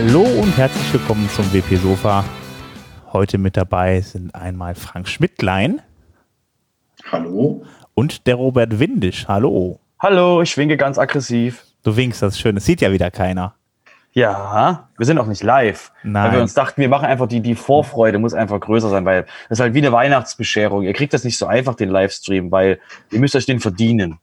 [0.00, 2.24] Hallo und herzlich willkommen zum WP Sofa.
[3.12, 5.82] Heute mit dabei sind einmal Frank Schmidtlein.
[7.10, 7.64] Hallo.
[7.94, 9.26] Und der Robert Windisch.
[9.26, 9.80] Hallo.
[9.98, 11.64] Hallo, ich winke ganz aggressiv.
[11.82, 12.54] Du winkst, das ist schön.
[12.54, 13.56] Das sieht ja wieder keiner.
[14.12, 15.90] Ja, wir sind auch nicht live.
[16.04, 16.26] Nein.
[16.26, 19.24] Weil wir uns dachten, wir machen einfach die, die Vorfreude muss einfach größer sein, weil
[19.48, 20.84] das ist halt wie eine Weihnachtsbescherung.
[20.84, 22.78] Ihr kriegt das nicht so einfach, den Livestream, weil
[23.10, 24.20] ihr müsst euch den verdienen.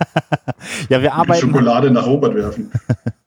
[0.90, 1.40] ja, wir arbeiten.
[1.40, 2.70] Schokolade nach Robert werfen.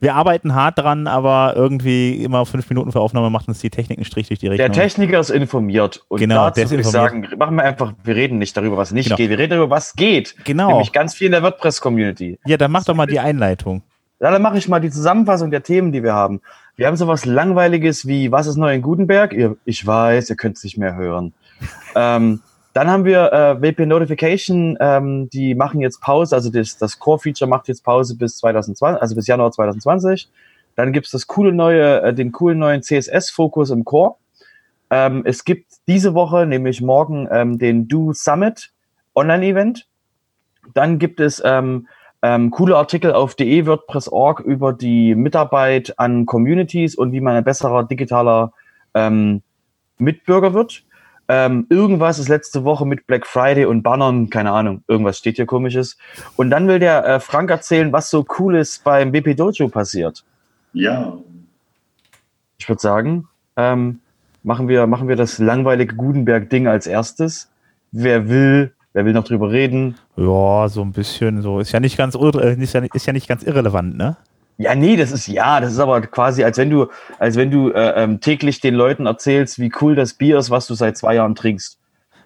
[0.00, 3.98] wir arbeiten hart dran, aber irgendwie immer fünf Minuten für Aufnahme macht uns die Technik
[3.98, 4.72] einen Strich durch die Rechnung.
[4.72, 6.02] Der Techniker ist informiert.
[6.08, 9.06] Und Genau, dazu würde ich sagen, machen wir einfach, wir reden nicht darüber, was nicht
[9.06, 9.16] Genau.
[9.16, 9.28] geht.
[9.28, 10.34] Wir reden darüber, was geht.
[10.44, 10.68] Genau.
[10.68, 12.38] Nämlich ganz viel in der WordPress-Community.
[12.46, 13.82] Ja, dann mach doch mal die Einleitung.
[14.20, 16.40] Ja, dann mache ich mal die Zusammenfassung der Themen, die wir haben.
[16.76, 19.32] Wir haben sowas Langweiliges wie, was ist neu in Gutenberg?
[19.34, 21.34] Ihr, ich weiß, ihr könnt es nicht mehr hören.
[21.94, 22.40] ähm,
[22.80, 27.46] dann haben wir äh, WP Notification, ähm, die machen jetzt Pause, also das, das Core-Feature
[27.46, 30.30] macht jetzt Pause bis 2020, also bis Januar 2020.
[30.76, 34.14] Dann gibt's das coole neue, äh, den coolen neuen CSS-Fokus im Core.
[34.88, 38.72] Ähm, es gibt diese Woche, nämlich morgen, ähm, den Do Summit
[39.14, 39.86] Online-Event.
[40.72, 41.86] Dann gibt es ähm,
[42.22, 47.44] ähm, coole Artikel auf de WordPress.org über die Mitarbeit an Communities und wie man ein
[47.44, 48.54] besserer digitaler
[48.94, 49.42] ähm,
[49.98, 50.84] Mitbürger wird.
[51.32, 55.46] Ähm, irgendwas ist letzte Woche mit Black Friday und Bannern, keine Ahnung, irgendwas steht hier
[55.46, 55.96] komisches.
[56.34, 60.24] Und dann will der äh, Frank erzählen, was so cooles beim WP Dojo passiert.
[60.72, 61.16] Ja.
[62.58, 64.00] Ich würde sagen, ähm,
[64.42, 67.48] machen wir, machen wir das langweilige Gutenberg-Ding als erstes.
[67.92, 69.94] Wer will, wer will noch drüber reden?
[70.16, 71.60] Ja, so ein bisschen so.
[71.60, 74.16] Ist ja nicht ganz, ist ja, ist ja nicht ganz irrelevant, ne?
[74.60, 76.88] Ja, nee, das ist ja, das ist aber quasi, als wenn du,
[77.18, 80.66] als wenn du äh, ähm, täglich den Leuten erzählst, wie cool das Bier ist, was
[80.66, 81.78] du seit zwei Jahren trinkst.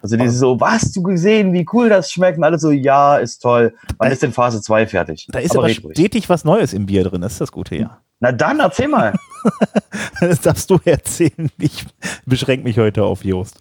[0.02, 3.38] Also die so, was du gesehen, wie cool das schmeckt, und alle so, ja, ist
[3.38, 3.72] toll.
[3.98, 5.28] Wann ist denn Phase 2 fertig?
[5.30, 5.80] Da ist aber, ruhig.
[5.92, 7.20] stetig was Neues im Bier drin.
[7.20, 7.98] Das ist das Gute, ja.
[8.18, 9.14] Na dann, erzähl mal.
[10.20, 11.50] Das darfst du erzählen.
[11.58, 11.86] Ich
[12.26, 13.60] beschränke mich heute auf Jost.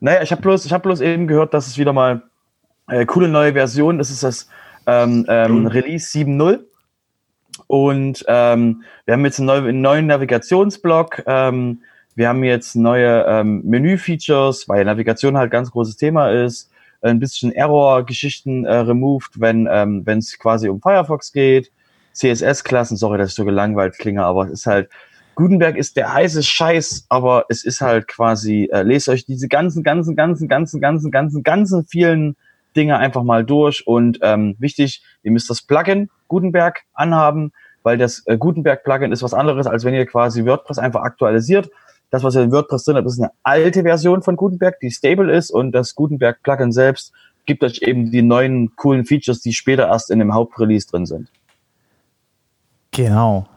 [0.00, 2.24] Naja, ich habe bloß, ich hab bloß eben gehört, dass es wieder mal
[2.88, 3.98] äh, coole neue Version.
[3.98, 4.48] Das ist das
[4.86, 6.67] ähm, ähm, Release 7.0.
[7.66, 11.22] Und ähm, wir haben jetzt einen, neu, einen neuen Navigationsblock.
[11.26, 11.82] Ähm,
[12.14, 16.70] wir haben jetzt neue ähm, Menü-Features, weil Navigation halt ganz großes Thema ist.
[17.00, 21.70] Ein bisschen Error-Geschichten äh, removed, wenn ähm, es quasi um Firefox geht.
[22.14, 24.90] CSS-Klassen, sorry, dass ich so gelangweilt klinge, aber es ist halt,
[25.36, 29.84] Gutenberg ist der heiße Scheiß, aber es ist halt quasi, äh, lest euch diese ganzen,
[29.84, 32.34] ganzen, ganzen, ganzen, ganzen, ganzen, ganzen vielen
[32.78, 37.52] Dinge einfach mal durch und ähm, wichtig, ihr müsst das Plugin Gutenberg anhaben,
[37.82, 41.70] weil das äh, Gutenberg-Plugin ist was anderes, als wenn ihr quasi WordPress einfach aktualisiert.
[42.10, 45.30] Das, was ihr in WordPress drin habt, ist eine alte Version von Gutenberg, die stable
[45.32, 47.12] ist und das Gutenberg-Plugin selbst
[47.46, 51.28] gibt euch eben die neuen coolen Features, die später erst in dem Hauptrelease drin sind.
[52.92, 53.48] Genau.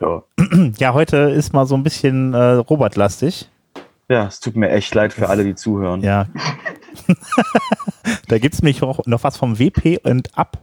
[0.00, 0.22] Ja.
[0.78, 3.48] Ja, heute ist mal so ein bisschen äh, Robert-lastig.
[4.08, 6.02] Ja, es tut mir echt leid für alle, die zuhören.
[6.02, 6.26] Ja.
[8.28, 10.58] da gibt es nämlich auch noch was vom WP und ab.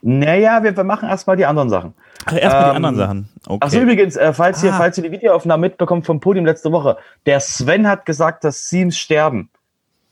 [0.00, 1.94] Naja, wir, wir machen erstmal die anderen Sachen.
[2.24, 3.28] Ach, erstmal die Ähm, anderen Sachen.
[3.46, 3.58] Okay.
[3.66, 4.78] Achso, übrigens, äh, falls, ihr, Ah.
[4.78, 8.96] falls ihr die Videoaufnahme mitbekommt vom Podium letzte Woche, der Sven hat gesagt, dass Themes
[8.96, 9.50] sterben.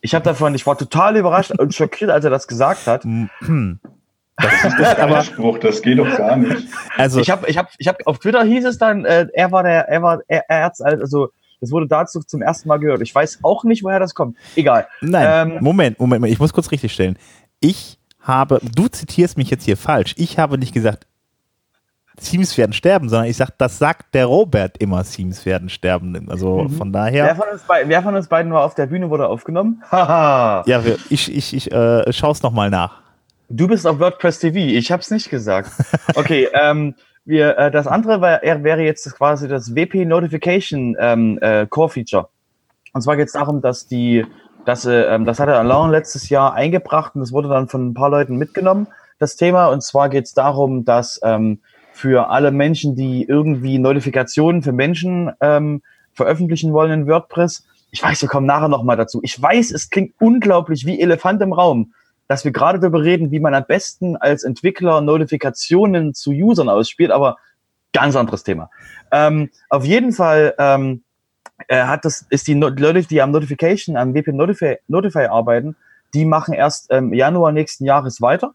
[0.01, 3.05] Ich habe davon, ich war total überrascht und schockiert, als er das gesagt hat.
[4.99, 6.69] Aber Spruch, das geht doch gar nicht.
[6.97, 9.63] also, Ich habe, ich habe, ich habe auf Twitter hieß es dann, äh, er war
[9.63, 11.31] der, er war, er, er hat's also
[11.61, 13.01] das wurde dazu zum ersten Mal gehört.
[13.03, 14.37] Ich weiß auch nicht, woher das kommt.
[14.57, 14.87] Egal.
[15.01, 17.19] nein, ähm, Moment, Moment, ich muss kurz richtig stellen.
[17.61, 20.15] Ich habe, du zitierst mich jetzt hier falsch.
[20.19, 21.07] Ich habe nicht gesagt,
[22.21, 26.29] Teams werden sterben, sondern ich sage, das sagt der Robert immer, Teams werden sterben.
[26.31, 26.71] Also Mhm.
[26.71, 29.29] von Wer, daher, von uns beiden, wer von uns beiden war auf der Bühne, wurde
[29.29, 29.83] aufgenommen?
[29.91, 30.63] Haha.
[30.67, 33.03] ja, ich, ich, ich äh, schaue es nochmal nach.
[33.49, 34.57] Du bist auf WordPress TV.
[34.57, 35.71] Ich habe es nicht gesagt.
[36.15, 36.95] Okay, ähm,
[37.27, 42.29] wir, äh, das andere wär, wäre jetzt quasi das WP Notification ähm, äh, Core Feature.
[42.93, 44.25] Und zwar geht es darum, dass die,
[44.65, 47.89] dass äh, ähm, das hat er Alain letztes Jahr eingebracht und das wurde dann von
[47.89, 48.87] ein paar Leuten mitgenommen,
[49.19, 49.67] das Thema.
[49.67, 51.59] Und zwar geht es darum, dass ähm,
[51.93, 55.83] für alle Menschen, die irgendwie Notifikationen für Menschen ähm,
[56.13, 59.21] veröffentlichen wollen in WordPress, ich weiß, wir kommen nachher nochmal dazu.
[59.23, 61.93] Ich weiß, es klingt unglaublich wie Elefant im Raum
[62.29, 67.11] dass wir gerade darüber reden, wie man am besten als Entwickler Notifikationen zu Usern ausspielt,
[67.11, 67.37] aber
[67.93, 68.71] ganz anderes Thema.
[69.13, 71.03] Ähm, auf jeden Fall ähm,
[71.69, 75.77] äh, hat das ist die Leute, die am Notification, am WP Notify, Notify arbeiten,
[76.15, 78.55] die machen erst im Januar nächsten Jahres weiter.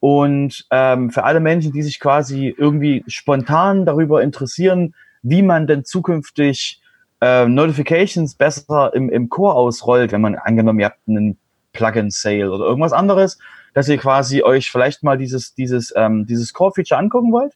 [0.00, 5.84] Und ähm, für alle Menschen, die sich quasi irgendwie spontan darüber interessieren, wie man denn
[5.84, 6.80] zukünftig
[7.20, 11.38] äh, Notifications besser im, im Core ausrollt, wenn man angenommen, ihr habt einen
[11.72, 13.38] Plugin-Sale oder irgendwas anderes,
[13.74, 17.54] dass ihr quasi euch vielleicht mal dieses, dieses, ähm, dieses Core-Feature angucken wollt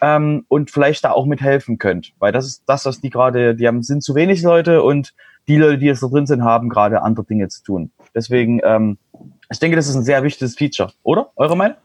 [0.00, 2.12] ähm, und vielleicht da auch mithelfen könnt.
[2.18, 5.14] Weil das ist das, was die gerade, die haben, sind zu wenig Leute und
[5.48, 7.90] die Leute, die jetzt da drin sind, haben gerade andere Dinge zu tun.
[8.14, 8.98] Deswegen, ähm,
[9.50, 11.30] ich denke, das ist ein sehr wichtiges Feature, oder?
[11.36, 11.76] Eure Meinung?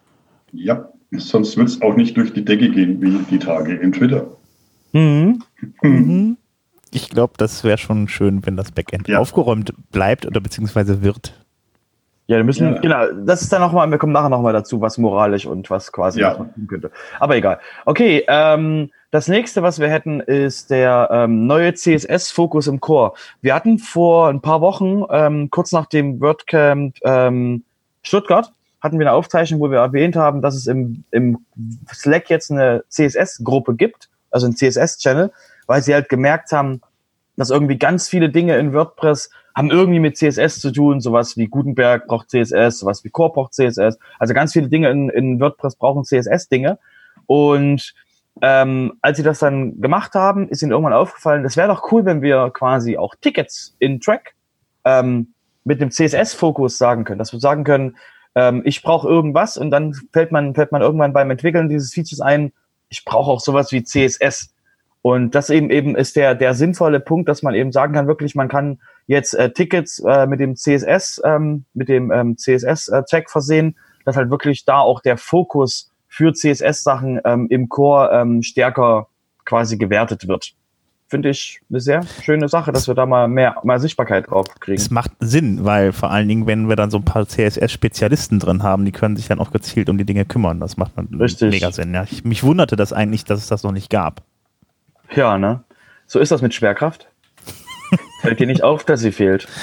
[0.54, 4.28] Ja, sonst wird es auch nicht durch die Decke gehen wie die Tage in Twitter.
[4.94, 5.44] Mhm.
[5.82, 6.38] Mhm.
[6.92, 9.20] Ich glaube, das wäre schon schön, wenn das Backend Ja.
[9.20, 11.34] aufgeräumt bleibt oder beziehungsweise wird.
[12.28, 12.82] Ja, wir müssen, Ja.
[12.82, 16.20] genau, das ist dann nochmal, wir kommen nachher nochmal dazu, was moralisch und was quasi
[16.20, 16.32] Ja.
[16.32, 16.92] was man tun könnte.
[17.20, 17.60] Aber egal.
[17.86, 23.14] Okay, ähm, das nächste, was wir hätten, ist der ähm, neue CSS-Fokus im Core.
[23.42, 27.64] Wir hatten vor ein paar Wochen, ähm, kurz nach dem WordCamp ähm,
[28.04, 28.52] Stuttgart,
[28.82, 31.38] hatten wir eine Aufzeichnung, wo wir erwähnt haben, dass es im, im
[31.94, 35.32] Slack jetzt eine CSS-Gruppe gibt, also ein CSS-Channel,
[35.66, 36.82] weil sie halt gemerkt haben,
[37.38, 41.48] dass irgendwie ganz viele Dinge in WordPress haben irgendwie mit CSS zu tun, sowas wie
[41.48, 43.98] Gutenberg braucht CSS, sowas wie Core braucht CSS.
[44.20, 46.78] Also ganz viele Dinge in, in WordPress brauchen CSS-Dinge.
[47.26, 47.94] Und
[48.42, 52.06] ähm, als sie das dann gemacht haben, ist ihnen irgendwann aufgefallen, das wäre doch cool,
[52.06, 54.36] wenn wir quasi auch Tickets in Track
[54.86, 57.98] ähm, mit dem CSS-Fokus sagen können, dass wir sagen können,
[58.36, 62.22] ähm, ich brauche irgendwas und dann fällt man, fällt man irgendwann beim Entwickeln dieses Features
[62.22, 62.54] ein,
[62.90, 64.54] ich brauche auch sowas wie CSS.
[65.08, 68.36] Und das eben eben ist der, der sinnvolle Punkt, dass man eben sagen kann, wirklich,
[68.36, 73.78] man kann jetzt äh, Tickets äh, mit dem CSS, ähm, mit dem ähm, CSS-Tag versehen,
[74.04, 79.08] dass halt wirklich da auch der Fokus für CSS-Sachen ähm, im Core ähm, stärker
[79.46, 80.52] quasi gewertet wird.
[81.08, 84.60] Finde ich eine sehr schöne Sache, dass wir da mal mehr, mehr Sichtbarkeit drauf Es
[84.60, 84.84] kriegen.
[84.94, 88.84] macht Sinn, weil vor allen Dingen, wenn wir dann so ein paar CSS-Spezialisten drin haben,
[88.84, 90.60] die können sich dann auch gezielt um die Dinge kümmern.
[90.60, 91.50] Das macht man Richtig.
[91.50, 91.94] mega Sinn.
[91.94, 92.04] Ja.
[92.04, 94.22] Ich, mich wunderte das eigentlich, dass es das noch nicht gab.
[95.16, 95.64] Ja, ne?
[96.06, 97.08] So ist das mit Schwerkraft.
[98.22, 99.48] Fällt dir nicht auf, dass sie fehlt.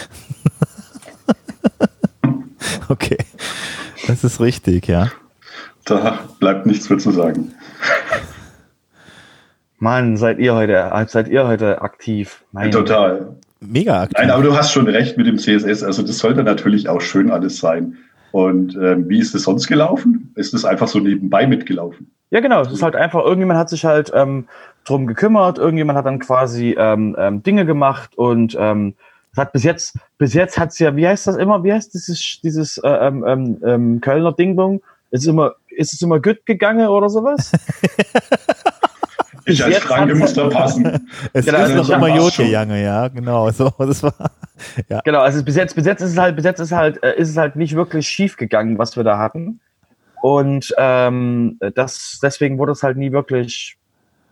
[2.88, 3.16] Okay.
[4.06, 5.10] Das ist richtig, ja.
[5.84, 7.54] Da bleibt nichts mehr zu sagen.
[9.78, 12.44] Mann, seid ihr heute, seid ihr heute aktiv?
[12.52, 13.36] Mein Total.
[13.60, 14.18] Mega aktiv.
[14.18, 15.82] Nein, aber du hast schon recht mit dem CSS.
[15.82, 17.96] Also das sollte natürlich auch schön alles sein.
[18.32, 20.32] Und ähm, wie ist es sonst gelaufen?
[20.34, 22.10] Ist es einfach so nebenbei mitgelaufen?
[22.34, 22.62] Ja, genau.
[22.62, 24.48] Es ist halt einfach, irgendjemand hat sich halt ähm,
[24.84, 28.94] drum gekümmert, irgendjemand hat dann quasi ähm, ähm, Dinge gemacht und ähm,
[29.36, 32.78] hat bis jetzt, bis jetzt hat's ja, wie heißt das immer, wie heißt dieses, dieses
[32.78, 34.82] äh, ähm, ähm, ähm, Kölner Dingbong?
[35.12, 37.52] Ist es immer, ist es immer gut gegangen oder sowas?
[39.46, 41.06] Ich als jetzt Franke muss da passen.
[41.34, 43.50] es genau, ist also noch immer schon- Jange, ja, genau.
[43.52, 44.14] So, das war,
[44.88, 45.02] ja.
[45.04, 47.28] Genau, also bis jetzt, bis jetzt ist es halt, bis jetzt ist halt, äh, ist
[47.28, 49.60] es halt nicht wirklich schief gegangen, was wir da hatten.
[50.24, 53.76] Und ähm, das, deswegen wurde es halt nie wirklich,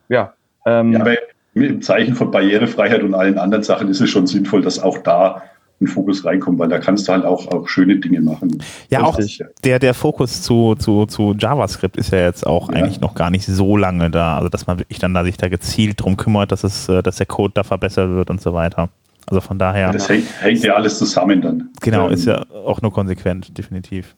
[0.08, 0.32] ja.
[0.64, 1.16] Ähm, Ja, aber
[1.52, 5.42] im Zeichen von Barrierefreiheit und allen anderen Sachen ist es schon sinnvoll, dass auch da
[5.82, 8.62] ein Fokus reinkommt, weil da kannst du halt auch, auch schöne Dinge machen.
[8.88, 9.44] Ja, auch Richtig.
[9.64, 12.76] der, der Fokus zu, zu, zu JavaScript ist ja jetzt auch Ja.
[12.76, 14.36] eigentlich noch gar nicht so lange da.
[14.38, 17.16] Also, dass man wirklich dann da sich da gezielt drum kümmert, dass es, äh, dass
[17.16, 18.88] der Code da verbessert wird und so weiter.
[19.26, 21.68] Also von daher, Das hängt, hängt ja alles zusammen dann.
[21.82, 24.16] genau, Ähm, ist ja auch nur konsequent, definitiv.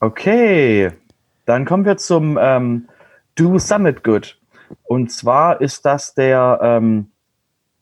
[0.00, 0.92] Okay,
[1.44, 2.88] dann kommen wir zum ähm,
[3.34, 4.38] Do Summit Good.
[4.84, 7.10] Und zwar ist das der, ähm,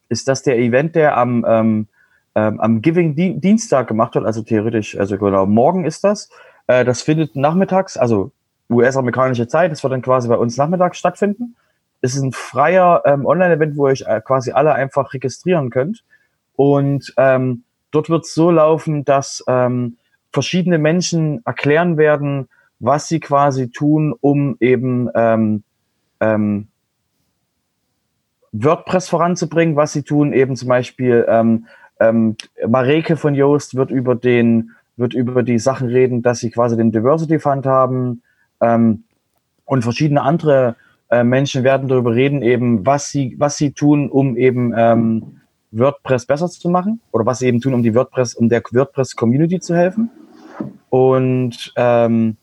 [0.08, 1.88] ist das der Event, der am, ähm,
[2.34, 6.30] ähm, am Giving Di Dienstag gemacht wird, also theoretisch, also genau, morgen ist das.
[6.68, 8.32] Äh, das findet nachmittags, also
[8.70, 11.54] US-amerikanische Zeit, das wird dann quasi bei uns nachmittags stattfinden.
[12.00, 16.02] Es ist ein freier ähm, Online-Event, wo ihr euch äh, quasi alle einfach registrieren könnt.
[16.54, 19.98] Und ähm, dort wird es so laufen, dass ähm,
[20.36, 25.62] verschiedene Menschen erklären werden, was sie quasi tun, um eben ähm,
[26.20, 26.68] ähm,
[28.52, 31.64] WordPress voranzubringen, was sie tun, eben zum Beispiel ähm,
[32.00, 32.36] ähm,
[32.68, 36.92] Mareke von Yoast wird über den wird über die Sachen reden, dass sie quasi den
[36.92, 38.20] Diversity Fund haben
[38.60, 39.04] ähm,
[39.64, 40.76] und verschiedene andere
[41.10, 45.40] äh, Menschen werden darüber reden, eben was sie was sie tun, um eben ähm,
[45.70, 49.16] WordPress besser zu machen oder was sie eben tun, um die WordPress um der WordPress
[49.16, 50.10] Community zu helfen.
[50.90, 52.36] Und ähm,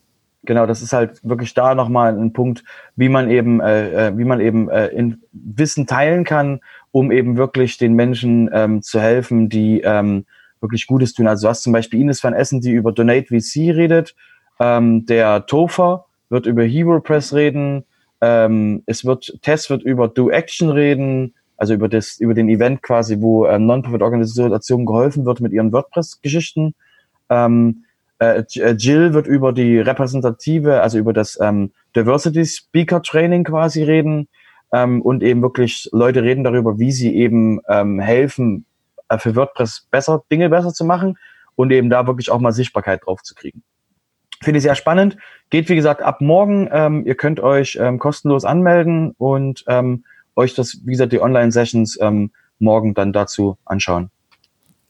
[0.44, 2.64] genau, das ist halt wirklich da nochmal ein Punkt,
[2.96, 6.60] wie man eben, äh, äh, wie man eben äh, in Wissen teilen kann,
[6.92, 10.26] um eben wirklich den Menschen ähm, zu helfen, die ähm,
[10.62, 11.28] wirklich Gutes tun.
[11.28, 14.16] Also du hast zum Beispiel Ines van Essen, die über Donate VC redet.
[14.60, 17.84] Ähm, der Topher wird über Hero Press reden.
[18.22, 22.82] Ähm, es wird, Tess wird über Do Action reden, also über das, über den Event
[22.82, 26.74] quasi, wo äh, Non-Profit-Organisationen geholfen wird mit ihren WordPress-Geschichten.
[27.30, 27.83] Ähm,
[28.20, 28.43] äh,
[28.77, 34.27] Jill wird über die repräsentative, also über das ähm, Diversity Speaker Training quasi reden
[34.72, 38.65] ähm, und eben wirklich Leute reden darüber, wie sie eben ähm, helfen,
[39.10, 41.17] äh, für WordPress besser, Dinge besser zu machen
[41.55, 43.63] und eben da wirklich auch mal Sichtbarkeit drauf zu kriegen.
[44.41, 45.17] Finde ich sehr spannend.
[45.50, 46.67] Geht, wie gesagt, ab morgen.
[46.72, 50.03] Ähm, ihr könnt euch ähm, kostenlos anmelden und ähm,
[50.36, 54.10] euch das, wie gesagt, die Online-Sessions ähm, morgen dann dazu anschauen.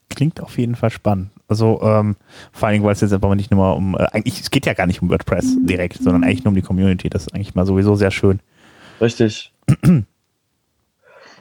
[0.09, 1.32] Klingt auf jeden Fall spannend.
[1.53, 2.15] Also ähm,
[2.51, 4.73] vor allen Dingen, weil es jetzt einfach nicht nur um, äh, eigentlich, es geht ja
[4.73, 7.11] gar nicht um WordPress direkt, sondern eigentlich nur um die Community.
[7.11, 8.39] Das ist eigentlich mal sowieso sehr schön.
[8.99, 9.53] Richtig.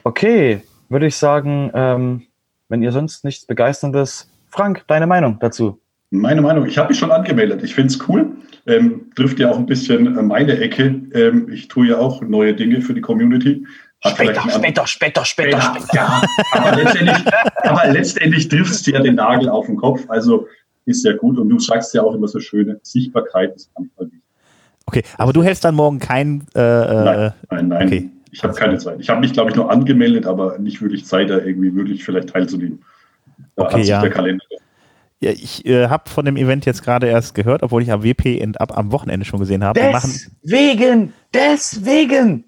[0.03, 2.21] okay, würde ich sagen, ähm,
[2.69, 5.79] wenn ihr sonst nichts Begeisterndes, Frank, deine Meinung dazu?
[6.11, 7.63] Meine Meinung, ich habe mich schon angemeldet.
[7.63, 8.33] Ich finde es cool.
[8.67, 11.01] Ähm, trifft ja auch ein bisschen äh, meine Ecke.
[11.15, 13.65] Ähm, ich tue ja auch neue Dinge für die Community.
[14.05, 15.87] Später, später, später, später, später.
[15.93, 17.17] Ja, aber letztendlich,
[17.63, 20.01] aber letztendlich triffst du ja den Nagel auf den Kopf.
[20.09, 20.47] Also
[20.85, 21.37] ist ja gut.
[21.37, 24.21] Und du sagst ja auch immer so schöne Sichtbarkeit ist manchmal wichtig.
[24.85, 26.45] Okay, aber du hältst dann morgen kein.
[26.53, 27.87] Äh, nein, nein, nein.
[27.87, 28.09] Okay.
[28.31, 28.99] Ich habe keine Zeit.
[28.99, 32.29] Ich habe mich, glaube ich, nur angemeldet, aber nicht wirklich Zeit, da irgendwie wirklich vielleicht
[32.29, 32.83] teilzunehmen.
[33.55, 34.01] Da okay, ja.
[34.01, 34.43] der Kalender.
[35.21, 38.43] Ja, ich äh, habe von dem Event jetzt gerade erst gehört, obwohl ich am WP
[38.57, 39.79] ab am Wochenende schon gesehen habe.
[39.79, 42.43] Deswegen, deswegen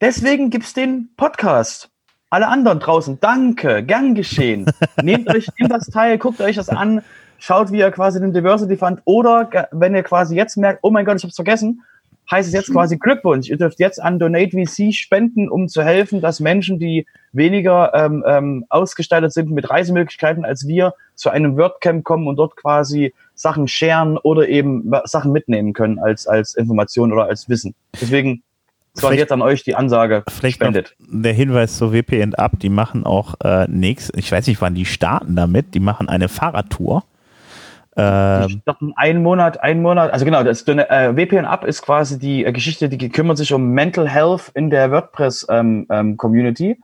[0.00, 1.90] Deswegen gibt's den Podcast.
[2.30, 4.70] Alle anderen draußen, danke, gern geschehen.
[5.02, 7.02] nehmt euch, nehmt das Teil, guckt euch das an,
[7.38, 11.04] schaut, wie ihr quasi den Diversity Fund oder wenn ihr quasi jetzt merkt, oh mein
[11.04, 11.82] Gott, ich hab's vergessen,
[12.30, 13.48] heißt es jetzt quasi Glückwunsch.
[13.48, 18.22] Ihr dürft jetzt an Donate VC spenden, um zu helfen, dass Menschen, die weniger ähm,
[18.24, 23.66] ähm, ausgestattet sind mit Reisemöglichkeiten als wir, zu einem WordCamp kommen und dort quasi Sachen
[23.66, 27.74] sharen oder eben Sachen mitnehmen können als, als Information oder als Wissen.
[28.00, 28.44] Deswegen
[29.00, 30.24] so, jetzt an euch die Ansage.
[30.28, 30.94] Vielleicht spendet.
[30.98, 34.84] der Hinweis zur WP Up, die machen auch äh, nächst, ich weiß nicht, wann die
[34.84, 37.04] starten damit, die machen eine Fahrradtour.
[37.96, 38.62] Ähm,
[38.94, 42.88] einen Monat, einen Monat, also genau, das äh, WPN Up ist quasi die äh, Geschichte,
[42.88, 46.78] die kümmert sich um Mental Health in der WordPress ähm, ähm, Community,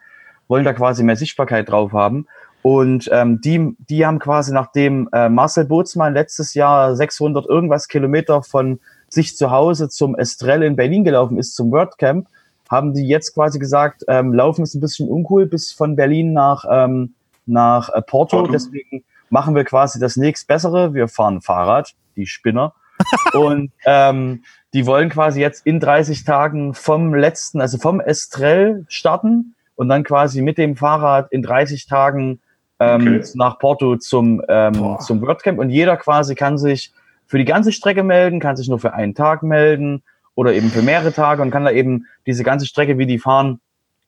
[0.48, 2.26] wollen da quasi mehr Sichtbarkeit drauf haben.
[2.62, 8.42] Und ähm, die, die haben quasi, nachdem äh, Marcel Bootsmann letztes Jahr 600 irgendwas Kilometer
[8.42, 8.80] von
[9.14, 12.26] sich zu Hause zum Estrell in Berlin gelaufen ist, zum WordCamp,
[12.70, 16.64] haben die jetzt quasi gesagt, ähm, Laufen ist ein bisschen uncool bis von Berlin nach,
[16.70, 17.14] ähm,
[17.46, 18.38] nach äh, Porto.
[18.38, 18.52] Porto.
[18.52, 20.94] Deswegen machen wir quasi das nächst Bessere.
[20.94, 22.74] Wir fahren Fahrrad, die Spinner.
[23.34, 29.54] und ähm, die wollen quasi jetzt in 30 Tagen vom letzten, also vom Estrell starten
[29.76, 32.40] und dann quasi mit dem Fahrrad in 30 Tagen
[32.80, 33.24] ähm, okay.
[33.34, 35.58] nach Porto zum, ähm, zum WordCamp.
[35.58, 36.92] Und jeder quasi kann sich
[37.26, 40.02] für die ganze Strecke melden, kann sich nur für einen Tag melden
[40.34, 43.60] oder eben für mehrere Tage und kann da eben diese ganze Strecke, wie die fahren,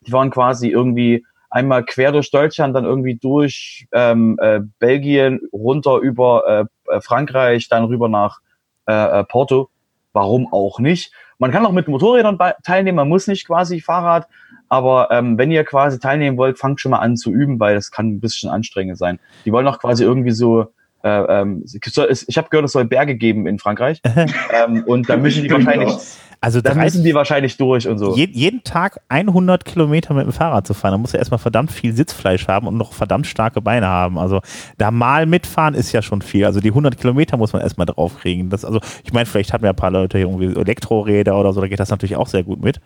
[0.02, 5.98] die fahren quasi irgendwie einmal quer durch Deutschland, dann irgendwie durch ähm, äh, Belgien, runter
[5.98, 8.40] über äh, äh Frankreich, dann rüber nach
[8.86, 9.70] äh, äh, Porto.
[10.12, 11.12] Warum auch nicht?
[11.38, 14.26] Man kann auch mit Motorrädern teilnehmen, man muss nicht quasi Fahrrad,
[14.68, 17.90] aber ähm, wenn ihr quasi teilnehmen wollt, fangt schon mal an zu üben, weil das
[17.90, 19.20] kann ein bisschen anstrengend sein.
[19.44, 20.72] Die wollen auch quasi irgendwie so
[21.06, 24.00] äh, ähm, ich habe gehört, es soll Berge geben in Frankreich.
[24.52, 25.94] ähm, und da müssen die wahrscheinlich,
[26.40, 28.14] also da müssen die wahrscheinlich durch und so.
[28.16, 31.70] Je, jeden Tag 100 Kilometer mit dem Fahrrad zu fahren, da muss er erstmal verdammt
[31.70, 34.18] viel Sitzfleisch haben und noch verdammt starke Beine haben.
[34.18, 34.40] Also
[34.78, 36.44] da mal mitfahren ist ja schon viel.
[36.44, 38.50] Also die 100 Kilometer muss man erstmal draufkriegen.
[38.50, 41.60] Das, also ich meine, vielleicht haben ja ein paar Leute hier irgendwie Elektroräder oder so,
[41.60, 42.80] da geht das natürlich auch sehr gut mit.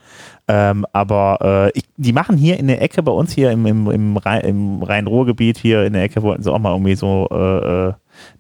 [0.46, 3.90] Ähm, aber äh, ich, die machen hier in der Ecke bei uns hier im, im,
[3.90, 7.88] im, Rhein, im Rhein-Ruhr-Gebiet hier in der Ecke wollten sie auch mal irgendwie so äh,
[7.88, 7.92] äh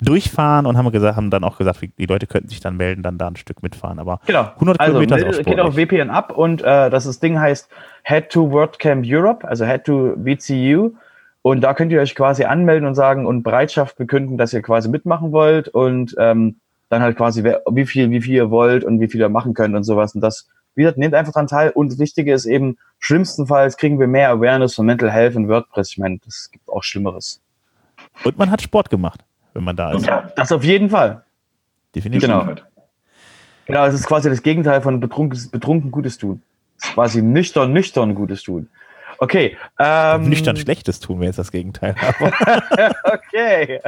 [0.02, 3.18] durchfahren und haben gesagt, haben dann auch gesagt, die Leute könnten sich dann melden, dann
[3.18, 3.98] da ein Stück mitfahren.
[3.98, 4.50] Aber genau.
[4.54, 7.68] 100 also, Kilometer ist auch geht auf VPN ab und äh, das, das Ding heißt
[8.04, 10.92] Head to WordCamp Europe, also Head to VCU.
[11.42, 14.88] Und da könnt ihr euch quasi anmelden und sagen und Bereitschaft bekünden, dass ihr quasi
[14.88, 16.56] mitmachen wollt und ähm,
[16.90, 19.74] dann halt quasi, wie viel, wie viel ihr wollt und wie viel ihr machen könnt
[19.74, 20.14] und sowas.
[20.14, 21.70] Und das, wie gesagt, nehmt einfach dran teil.
[21.70, 25.90] Und das Wichtige ist eben, schlimmstenfalls kriegen wir mehr Awareness von Mental Health und WordPress.
[25.90, 27.40] Ich meine, es gibt auch Schlimmeres.
[28.24, 30.06] Und man hat Sport gemacht wenn man da ist.
[30.06, 31.24] Ja, das auf jeden Fall.
[31.94, 32.28] Definitiv.
[32.28, 32.46] Genau.
[33.66, 36.42] Genau, es ist quasi das Gegenteil von betrunken, betrunken Gutes tun.
[36.78, 38.68] Es ist quasi nüchtern, nüchtern Gutes tun.
[39.18, 39.56] Okay.
[39.78, 41.94] Ähm, nüchtern Schlechtes tun wäre jetzt das Gegenteil.
[43.04, 43.80] okay.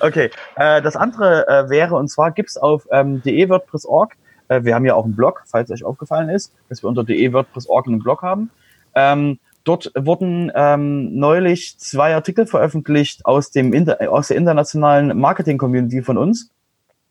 [0.00, 0.30] okay.
[0.56, 4.16] Äh, das andere äh, wäre, und zwar gibt's auf ähm, de.wordpress.org,
[4.48, 7.86] äh, wir haben ja auch einen Blog, falls euch aufgefallen ist, dass wir unter de.wordpress.org
[7.86, 8.50] einen Blog haben.
[8.94, 16.00] Ähm, Dort wurden ähm, neulich zwei Artikel veröffentlicht aus, dem Inter aus der internationalen Marketing-Community
[16.00, 16.50] von uns.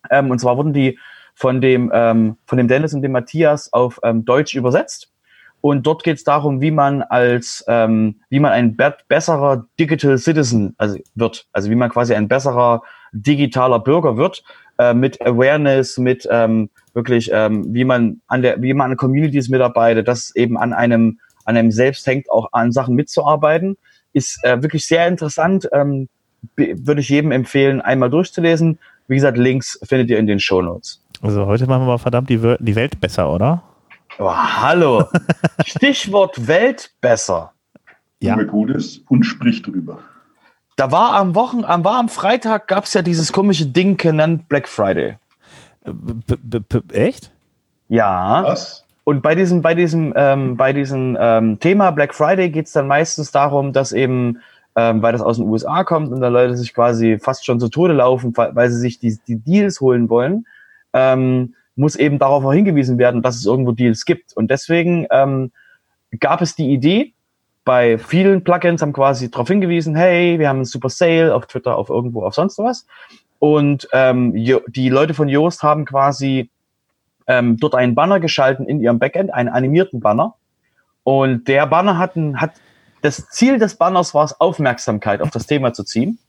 [0.10, 0.98] Ähm, und zwar wurden die
[1.36, 5.12] von dem, ähm, von dem Dennis und dem Matthias auf ähm, Deutsch übersetzt.
[5.62, 10.18] Und dort geht es darum, wie man als, ähm, wie man ein be besserer Digital
[10.18, 14.44] Citizen also wird, also wie man quasi ein besserer digitaler Bürger wird,
[14.80, 19.48] äh, mit Awareness, mit ähm, wirklich, ähm, wie man an der, wie man an Communities
[19.48, 23.78] mitarbeitet, das eben an einem an einem selbst hängt, auch an Sachen mitzuarbeiten.
[24.14, 25.68] Ist äh, wirklich sehr interessant.
[25.72, 26.10] Ähm,
[26.56, 28.80] würde ich jedem empfehlen, einmal durchzulesen.
[29.08, 31.02] Wie gesagt, Links findet ihr in den Shownotes.
[31.22, 33.64] Also heute machen wir mal verdammt die, die Welt besser, oder?
[34.20, 35.06] Oh, hallo.
[35.66, 37.54] Stichwort Welt besser.
[38.20, 38.36] Ja.
[38.36, 40.00] Mir Gutes und sprich drüber.
[40.76, 44.48] Da war am Wochen, am, war am Freitag gab es ja dieses komische Ding genannt
[44.50, 45.18] Black Friday.
[45.86, 47.32] B echt?
[47.88, 48.44] Ja.
[48.44, 48.86] Was?
[49.08, 52.88] Und bei diesem, bei diesem, ähm, bei diesem ähm, Thema Black Friday geht es dann
[52.88, 54.40] meistens darum, dass eben,
[54.76, 57.70] ähm, weil das aus den USA kommt und da Leute sich quasi fast schon zu
[57.70, 60.46] Tode laufen, weil sie sich die, die Deals holen wollen,
[60.92, 64.36] ähm, muss eben darauf auch hingewiesen werden, dass es irgendwo Deals gibt.
[64.36, 65.54] Und deswegen ähm,
[66.20, 67.14] gab es die Idee,
[67.64, 71.78] bei vielen Plugins haben quasi darauf hingewiesen, hey, wir haben einen Super Sale auf Twitter,
[71.78, 72.86] auf irgendwo, auf sonst was.
[73.40, 76.50] Und ähm, die Leute von Yoast haben quasi
[77.28, 80.36] ähm, dort einen Banner geschalten in ihrem Backend, einen animierten Banner.
[81.04, 82.52] Und der Banner hat, ein, hat
[83.02, 86.20] das Ziel des Banners war es, Aufmerksamkeit auf das Thema zu ziehen.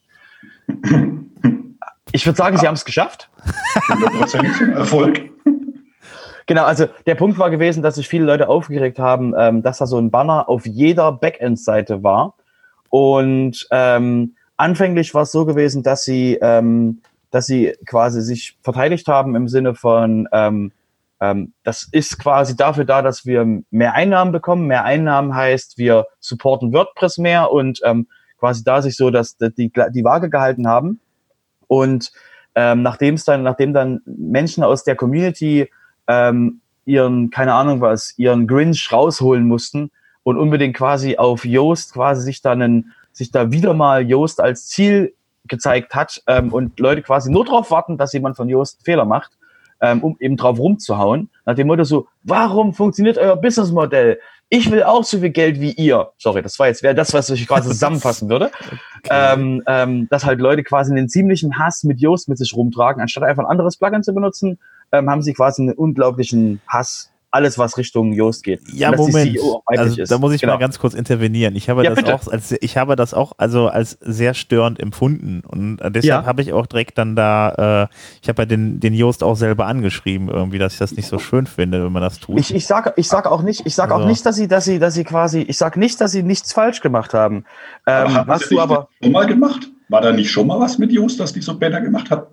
[2.13, 3.31] Ich würde sagen, sie haben es geschafft.
[3.89, 5.31] 100% Erfolg.
[6.47, 9.87] Genau, also der Punkt war gewesen, dass sich viele Leute aufgeregt haben, ähm, dass da
[9.87, 12.35] so ein Banner auf jeder Backend-Seite war.
[12.89, 19.09] Und ähm, anfänglich war es so gewesen, dass sie, ähm, dass sie quasi sich verteidigt
[19.09, 20.73] haben im Sinne von, ähm,
[21.21, 24.67] ähm, das ist quasi dafür da, dass wir mehr Einnahmen bekommen.
[24.67, 28.07] Mehr Einnahmen heißt, wir supporten WordPress mehr und ähm,
[28.39, 31.01] quasi da sich so, dass die, die Waage gehalten haben.
[31.67, 32.13] Und
[32.55, 35.71] ähm, nachdem es dann, nachdem dann Menschen aus der Community
[36.07, 39.91] ähm, ihren, keine Ahnung was, ihren Grinch rausholen mussten
[40.23, 44.67] und unbedingt quasi auf Yoast quasi sich dann einen, sich da wieder mal Yoast als
[44.67, 45.15] Ziel
[45.47, 49.05] gezeigt hat ähm, und Leute quasi nur darauf warten, dass jemand von Yoast einen Fehler
[49.05, 49.39] macht,
[49.81, 54.19] ähm, um eben drauf rumzuhauen, nach dem Motto so, warum funktioniert euer Businessmodell?
[54.51, 56.11] Ich will auch so viel Geld wie ihr.
[56.17, 58.51] Sorry, das war jetzt wäre das, was ich quasi zusammenfassen würde.
[58.99, 59.11] Okay.
[59.11, 63.25] Ähm, ähm, dass halt Leute quasi einen ziemlichen Hass mit Yoast mit sich rumtragen, anstatt
[63.25, 64.59] einfach ein anderes Plugin zu benutzen,
[64.91, 68.61] ähm, haben sie quasi einen unglaublichen Hass alles, was Richtung Yoast geht.
[68.73, 69.37] Ja, Moment.
[69.37, 70.55] E also, da muss ich genau.
[70.55, 71.57] mal ganz kurz intervenieren.
[71.57, 72.15] Ich habe ja, das bitte.
[72.15, 76.25] auch als ich habe das auch also als sehr störend empfunden und deshalb ja.
[76.25, 79.67] habe ich auch direkt dann da äh, ich habe ja den den Yoast auch selber
[79.67, 82.39] angeschrieben irgendwie, dass ich das nicht so schön finde, wenn man das tut.
[82.39, 84.05] Ich, ich sage ich sag auch nicht, ich sage also.
[84.05, 86.53] auch nicht, dass sie dass sie dass sie quasi, ich sage nicht, dass sie nichts
[86.53, 87.45] falsch gemacht haben.
[87.87, 89.69] Ähm, aber hast du aber schon mal gemacht?
[89.91, 92.29] War da nicht schon mal was mit Yoast, dass die so besser gemacht hat?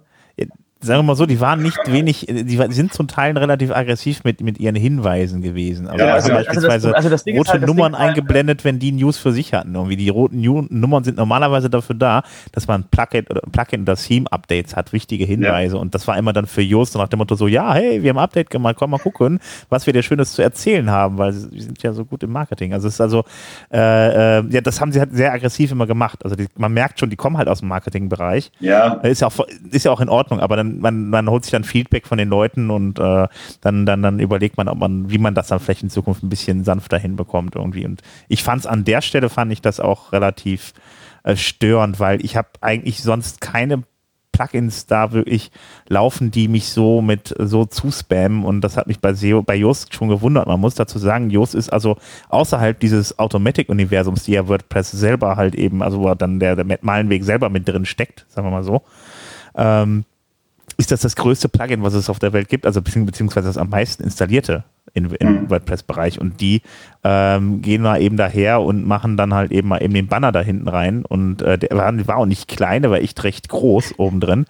[0.81, 4.41] Sagen wir mal so, die waren nicht wenig, die sind zum Teil relativ aggressiv mit,
[4.41, 5.87] mit ihren Hinweisen gewesen.
[5.87, 8.91] Also, ja, also, also beispielsweise also das, also rote halt, Nummern halt, eingeblendet, wenn die
[8.91, 9.73] News für sich hatten.
[9.73, 14.75] Irgendwie die roten Nummern sind normalerweise dafür da, dass man Plugin oder Plugin oder Theme-Updates
[14.75, 15.75] hat, wichtige Hinweise.
[15.75, 15.81] Ja.
[15.81, 18.17] Und das war immer dann für Yoast nach dem Motto so, ja, hey, wir haben
[18.17, 21.61] ein Update gemacht, komm mal gucken, was wir dir Schönes zu erzählen haben, weil sie
[21.61, 22.73] sind ja so gut im Marketing.
[22.73, 23.23] Also es ist also,
[23.71, 26.19] äh, äh, ja, das haben sie halt sehr aggressiv immer gemacht.
[26.23, 28.51] Also die, man merkt schon, die kommen halt aus dem Marketingbereich.
[28.59, 28.95] Ja.
[28.95, 31.63] Ist ja auch, ist ja auch in Ordnung, aber dann man, man holt sich dann
[31.63, 33.27] Feedback von den Leuten und äh,
[33.61, 36.29] dann, dann, dann überlegt man, ob man, wie man das dann vielleicht in Zukunft ein
[36.29, 37.85] bisschen sanfter hinbekommt irgendwie.
[37.85, 40.73] Und ich fand es an der Stelle, fand ich das auch relativ
[41.23, 43.83] äh, störend, weil ich habe eigentlich sonst keine
[44.35, 45.51] Plugins da wirklich
[45.87, 49.93] laufen, die mich so mit so zuspammen und das hat mich bei SEO, bei Yoast
[49.93, 50.47] schon gewundert.
[50.47, 51.97] Man muss dazu sagen, Yoast ist also
[52.29, 57.23] außerhalb dieses Automatic-Universums, die ja WordPress selber halt eben, also wo dann der, der Malenweg
[57.23, 58.81] selber mit drin steckt, sagen wir mal so,
[59.55, 60.03] ähm,
[60.77, 63.69] ist das das größte Plugin, was es auf der Welt gibt, also beziehungsweise das am
[63.69, 65.49] meisten installierte im mhm.
[65.49, 66.19] WordPress-Bereich.
[66.19, 66.61] Und die
[67.03, 70.41] ähm, gehen mal eben daher und machen dann halt eben mal eben den Banner da
[70.41, 71.05] hinten rein.
[71.05, 74.45] Und äh, der war, war auch nicht klein, der war echt recht groß oben drin.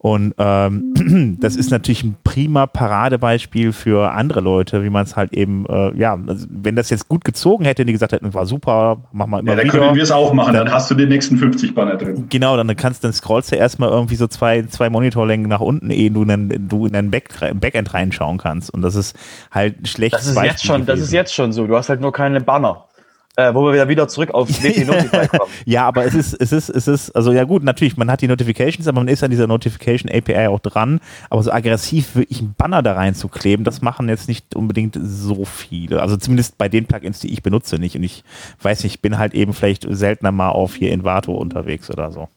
[0.00, 5.32] Und ähm, das ist natürlich ein prima Paradebeispiel für andere Leute, wie man es halt
[5.32, 8.98] eben, äh, ja, also wenn das jetzt gut gezogen hätte, die gesagt hätten, war super,
[9.10, 9.78] mach mal immer ja, dann wieder.
[9.78, 12.26] können wir es auch machen, dann, dann, hast du den nächsten 50 Banner drin.
[12.28, 16.12] Genau, dann kannst dann scrollst du erstmal irgendwie so zwei, zwei Monitorlängen nach unten, ehe
[16.12, 18.72] du in, du in dein Back, Backend reinschauen kannst.
[18.72, 19.16] Und das ist
[19.50, 20.14] halt schlecht.
[20.14, 21.66] Das ist Beispiel jetzt schon, das ist jetzt schon so.
[21.66, 22.84] Du hast halt nur keine Banner
[23.38, 25.50] äh, wo wir wieder zurück auf WP Notify kommen.
[25.64, 28.26] ja, aber es ist, es ist, es ist, also ja gut, natürlich, man hat die
[28.26, 30.98] Notifications, aber man ist an dieser Notification API auch dran.
[31.30, 36.02] Aber so aggressiv wirklich einen Banner da reinzukleben, das machen jetzt nicht unbedingt so viele.
[36.02, 37.94] Also zumindest bei den Plugins, die ich benutze, nicht.
[37.94, 38.24] Und ich
[38.60, 42.10] weiß nicht, ich bin halt eben vielleicht seltener mal auf hier in Vato unterwegs oder
[42.10, 42.28] so.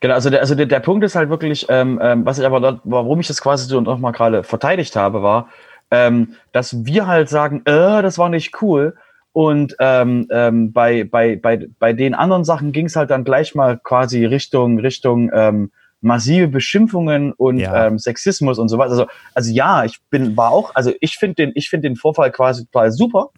[0.00, 2.80] Genau, also der, also der, der Punkt ist halt wirklich, ähm, ähm, was ich aber,
[2.82, 5.48] warum ich das quasi so nochmal gerade verteidigt habe, war,
[5.92, 8.96] ähm, dass wir halt sagen, äh, das war nicht cool,
[9.34, 13.56] und ähm, ähm, bei, bei, bei, bei den anderen Sachen ging es halt dann gleich
[13.56, 17.88] mal quasi Richtung, Richtung ähm, massive Beschimpfungen und ja.
[17.88, 18.92] ähm, Sexismus und so weiter.
[18.92, 22.30] Also, also ja, ich bin, war auch, also ich finde den, ich finde den Vorfall
[22.30, 23.30] quasi total super,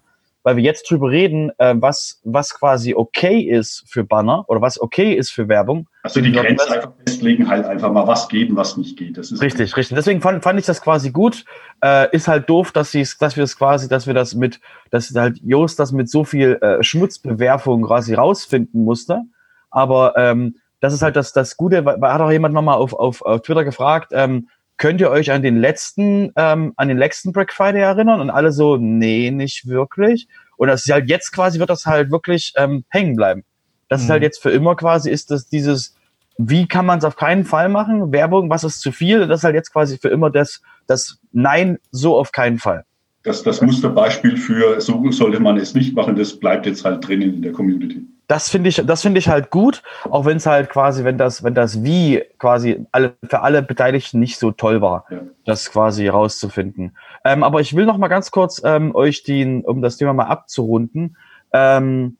[0.47, 4.79] weil wir jetzt drüber reden, äh, was, was quasi okay ist für Banner oder was
[4.79, 5.89] okay ist für Werbung.
[6.03, 9.17] Also die Grenze einfach festlegen, halt einfach mal was geben, was nicht geht.
[9.17, 9.97] Das ist richtig, richtig.
[9.97, 11.43] Deswegen fand, fand ich das quasi gut.
[11.83, 15.37] Äh, ist halt doof, dass, dass wir das quasi, dass wir das mit, dass halt
[15.43, 19.23] Jost das mit so viel äh, Schmutzbewerfung quasi rausfinden musste.
[19.69, 23.21] Aber ähm, das ist halt das, das Gute, weil hat auch jemand nochmal auf, auf,
[23.21, 27.51] auf Twitter gefragt, ähm, könnt ihr euch an den letzten, ähm, an den letzten Black
[27.51, 28.21] Friday erinnern?
[28.21, 30.27] Und alle so, nee, nicht wirklich.
[30.57, 33.43] Und das ist halt jetzt quasi, wird das halt wirklich ähm, hängen bleiben.
[33.89, 34.05] Das mhm.
[34.05, 35.95] ist halt jetzt für immer quasi, ist das dieses,
[36.37, 38.11] wie kann man es auf keinen Fall machen?
[38.11, 39.27] Werbung, was ist zu viel?
[39.27, 42.83] Das ist halt jetzt quasi für immer das, das Nein, so auf keinen Fall.
[43.23, 47.33] Das, das Musterbeispiel für, so sollte man es nicht machen, das bleibt jetzt halt drinnen
[47.33, 50.69] in der Community das finde ich, das finde ich halt gut, auch wenn es halt
[50.69, 55.05] quasi, wenn das, wenn das Wie quasi alle, für alle Beteiligten nicht so toll war,
[55.09, 55.21] ja.
[55.45, 56.97] das quasi rauszufinden.
[57.23, 60.25] Ähm, aber ich will noch mal ganz kurz ähm, euch den, um das Thema mal
[60.25, 61.15] abzurunden,
[61.53, 62.17] ähm,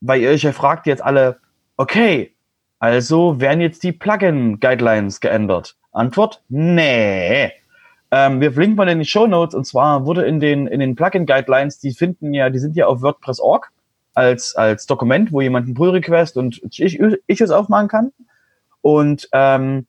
[0.00, 1.38] weil ihr euch ja fragt jetzt alle,
[1.76, 2.34] okay,
[2.78, 5.76] also werden jetzt die Plugin-Guidelines geändert?
[5.92, 7.52] Antwort, nee.
[8.10, 10.96] Ähm, wir verlinken mal in die Show Notes und zwar wurde in den, in den
[10.96, 13.70] Plugin-Guidelines, die finden ja, die sind ja auf WordPress.org
[14.14, 18.12] als, als Dokument, wo jemand einen Pull-Request und ich, ich es aufmachen kann.
[18.80, 19.86] Und ähm,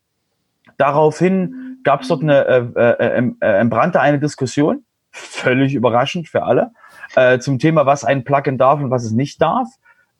[0.77, 6.71] daraufhin gab es dort eine, äh, äh, äh, entbrannte eine Diskussion, völlig überraschend für alle,
[7.15, 9.67] äh, zum Thema, was ein Plugin darf und was es nicht darf.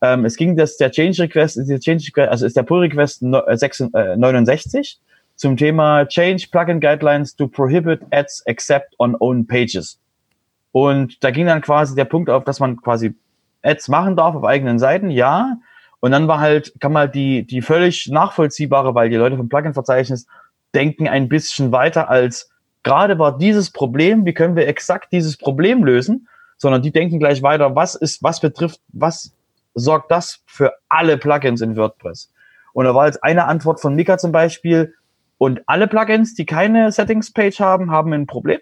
[0.01, 3.23] Ähm, es ging das, der Change Request, der Change Request, also ist der Pull Request
[3.23, 9.99] 69 äh, zum Thema Change Plugin Guidelines to prohibit ads except on own pages.
[10.71, 13.15] Und da ging dann quasi der Punkt auf, dass man quasi
[13.63, 15.57] Ads machen darf auf eigenen Seiten, ja.
[15.99, 20.27] Und dann war halt, kann man die, die völlig nachvollziehbare, weil die Leute vom Plugin-Verzeichnis
[20.75, 22.49] denken ein bisschen weiter als
[22.83, 27.41] gerade war dieses Problem, wie können wir exakt dieses Problem lösen, sondern die denken gleich
[27.41, 29.33] weiter, was ist, was betrifft, was
[29.73, 32.31] sorgt das für alle Plugins in WordPress?
[32.73, 34.93] Und da war jetzt eine Antwort von Mika zum Beispiel,
[35.43, 38.59] und alle Plugins, die keine Settings-Page haben, haben ein Problem.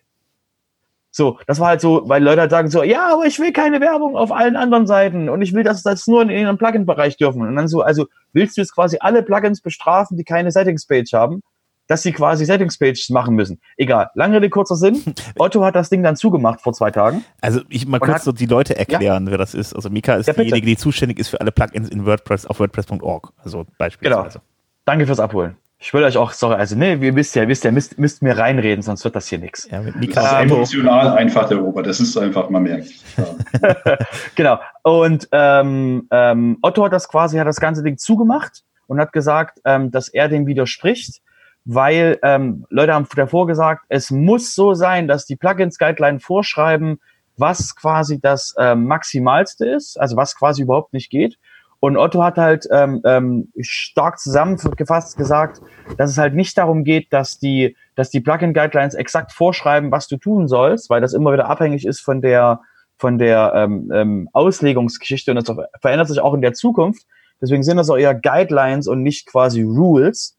[1.12, 3.82] So, das war halt so, weil Leute halt sagen so, ja, aber ich will keine
[3.82, 7.42] Werbung auf allen anderen Seiten und ich will das, das nur in ihrem Plugin-Bereich dürfen.
[7.42, 11.42] Und dann so, also willst du jetzt quasi alle Plugins bestrafen, die keine Settings-Page haben,
[11.88, 13.60] dass sie quasi Settings-Pages machen müssen.
[13.76, 15.04] Egal, lange Rede, kurzer Sinn.
[15.38, 17.26] Otto hat das Ding dann zugemacht vor zwei Tagen.
[17.42, 19.32] Also ich mal kurz hat, so die Leute erklären, ja?
[19.32, 19.76] wer das ist.
[19.76, 23.34] Also Mika ist ja, diejenige, die zuständig ist für alle Plugins in WordPress auf WordPress.org.
[23.44, 24.40] Also beispielsweise.
[24.40, 24.46] Genau.
[24.86, 25.58] Danke fürs Abholen.
[25.84, 28.38] Ich will euch auch, sorry, also ne, ihr wisst ja, wisst ja, müsst, müsst mir
[28.38, 29.68] reinreden, sonst wird das hier nichts.
[29.72, 30.22] Ja, mit Mikro.
[30.22, 32.92] Das ist emotional einfach, der Robert, das ist einfach, man merkt.
[33.18, 33.98] Ja.
[34.36, 34.60] genau.
[34.84, 39.60] Und ähm, ähm, Otto hat das quasi, hat das ganze Ding zugemacht und hat gesagt,
[39.66, 41.20] ähm, dass er dem widerspricht,
[41.66, 47.00] weil ähm, Leute haben davor gesagt, es muss so sein, dass die Plugins-Guideline vorschreiben,
[47.38, 51.40] was quasi das ähm, Maximalste ist, also was quasi überhaupt nicht geht.
[51.82, 55.62] Und Otto hat halt ähm, ähm, stark zusammengefasst gesagt,
[55.98, 60.18] dass es halt nicht darum geht, dass die, dass die Plugin-Guidelines exakt vorschreiben, was du
[60.18, 62.62] tun sollst, weil das immer wieder abhängig ist von der,
[62.98, 67.08] von der ähm, ähm, Auslegungsgeschichte und das verändert sich auch in der Zukunft.
[67.42, 70.38] Deswegen sind das auch eher Guidelines und nicht quasi Rules.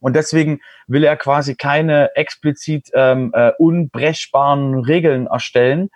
[0.00, 5.88] Und deswegen will er quasi keine explizit ähm, äh, unbrechbaren Regeln erstellen,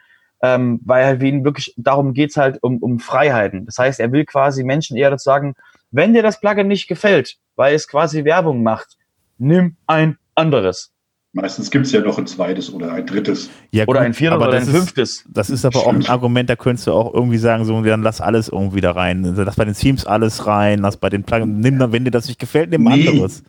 [0.42, 3.64] ähm, weil halt ihnen wirklich darum geht's halt um, um Freiheiten.
[3.66, 5.54] Das heißt, er will quasi Menschen eher dazu sagen,
[5.90, 8.96] wenn dir das Plugin nicht gefällt, weil es quasi Werbung macht,
[9.38, 10.92] nimm ein anderes.
[11.34, 13.48] Meistens gibt es ja noch ein zweites oder ein drittes.
[13.70, 15.20] Ja, oder ein viertes oder ein fünftes.
[15.20, 15.86] Ist, das ist aber Stimmt.
[15.86, 18.90] auch ein Argument, da könntest du auch irgendwie sagen, so, dann lass alles irgendwie da
[18.90, 19.24] rein.
[19.24, 22.10] Also, lass bei den Themes alles rein, lass bei den Plugins, nimm dann, wenn dir
[22.10, 23.42] das nicht gefällt, nimm nee, anderes.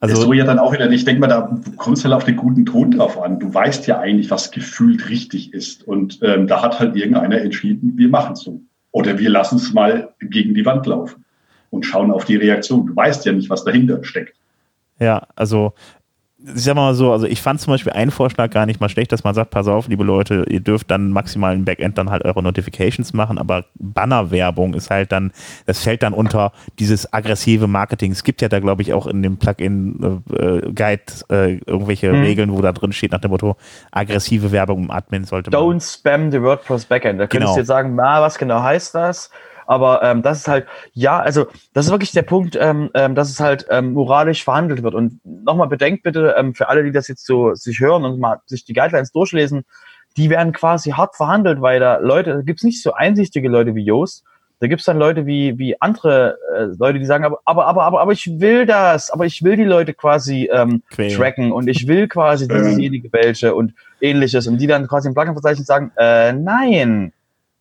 [0.00, 2.36] Also, so ja dann auch wieder, ich denke mal, da kommst du halt auf den
[2.36, 3.40] guten Ton drauf an.
[3.40, 5.82] Du weißt ja eigentlich, was gefühlt richtig ist.
[5.88, 8.60] Und ähm, da hat halt irgendeiner entschieden, wir machen es so.
[8.92, 11.24] Oder wir lassen es mal gegen die Wand laufen
[11.70, 12.86] und schauen auf die Reaktion.
[12.86, 14.36] Du weißt ja nicht, was dahinter steckt.
[14.98, 15.72] Ja, also
[16.42, 19.12] ich sag mal so, also ich fand zum Beispiel einen Vorschlag gar nicht mal schlecht,
[19.12, 22.24] dass man sagt, pass auf, liebe Leute, ihr dürft dann maximal im Backend dann halt
[22.24, 25.32] eure Notifications machen, aber Bannerwerbung ist halt dann,
[25.66, 28.12] das fällt dann unter dieses aggressive Marketing.
[28.12, 32.22] Es gibt ja da, glaube ich, auch in dem Plugin-Guide äh, äh, irgendwelche hm.
[32.22, 33.56] Regeln, wo da drin steht nach dem Motto,
[33.90, 35.60] aggressive Werbung im Admin sollte man.
[35.60, 37.20] Don't spam the WordPress Backend.
[37.20, 37.52] Da könntest genau.
[37.54, 39.30] du jetzt sagen, na, was genau heißt das?
[39.70, 43.30] Aber ähm, das ist halt, ja, also das ist wirklich der Punkt, ähm, ähm, dass
[43.30, 44.96] es halt ähm, moralisch verhandelt wird.
[44.96, 48.38] Und nochmal bedenkt bitte, ähm, für alle, die das jetzt so sich hören und mal
[48.46, 49.64] sich die Guidelines durchlesen,
[50.16, 53.84] die werden quasi hart verhandelt, weil da Leute, da gibt's nicht so einsichtige Leute wie
[53.84, 54.24] Joost.
[54.58, 58.00] Da gibt's dann Leute wie, wie andere äh, Leute, die sagen, aber, aber, aber, aber,
[58.00, 62.08] aber ich will das, aber ich will die Leute quasi ähm, tracken und ich will
[62.08, 64.48] quasi diesejenige welche und ähnliches.
[64.48, 67.12] Und die dann quasi im Plugin-Verzeichnis sagen, äh, nein,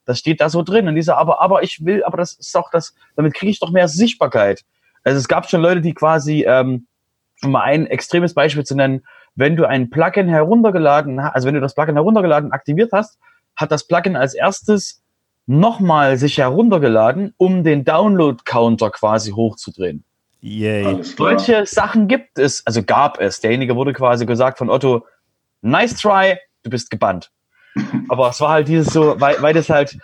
[0.10, 0.88] Das steht da so drin.
[0.88, 3.70] Und dieser, aber, aber ich will, aber das ist doch das, damit kriege ich doch
[3.70, 4.66] mehr Sichtbarkeit.
[5.04, 6.88] Also es gab schon Leute, die quasi, ähm,
[7.44, 11.54] um mal ein extremes Beispiel zu nennen, wenn du ein Plugin heruntergeladen hast, also wenn
[11.54, 13.20] du das Plugin heruntergeladen aktiviert hast,
[13.56, 15.04] hat das Plugin als erstes
[15.46, 20.04] nochmal sich heruntergeladen, um den Download-Counter quasi hochzudrehen.
[20.42, 21.04] Yay.
[21.04, 23.42] Solche Sachen gibt es, also gab es.
[23.42, 25.06] Derjenige wurde quasi gesagt von Otto,
[25.62, 27.30] nice try, du bist gebannt.
[28.10, 29.98] Aber es war halt dieses so, weil, weil das halt,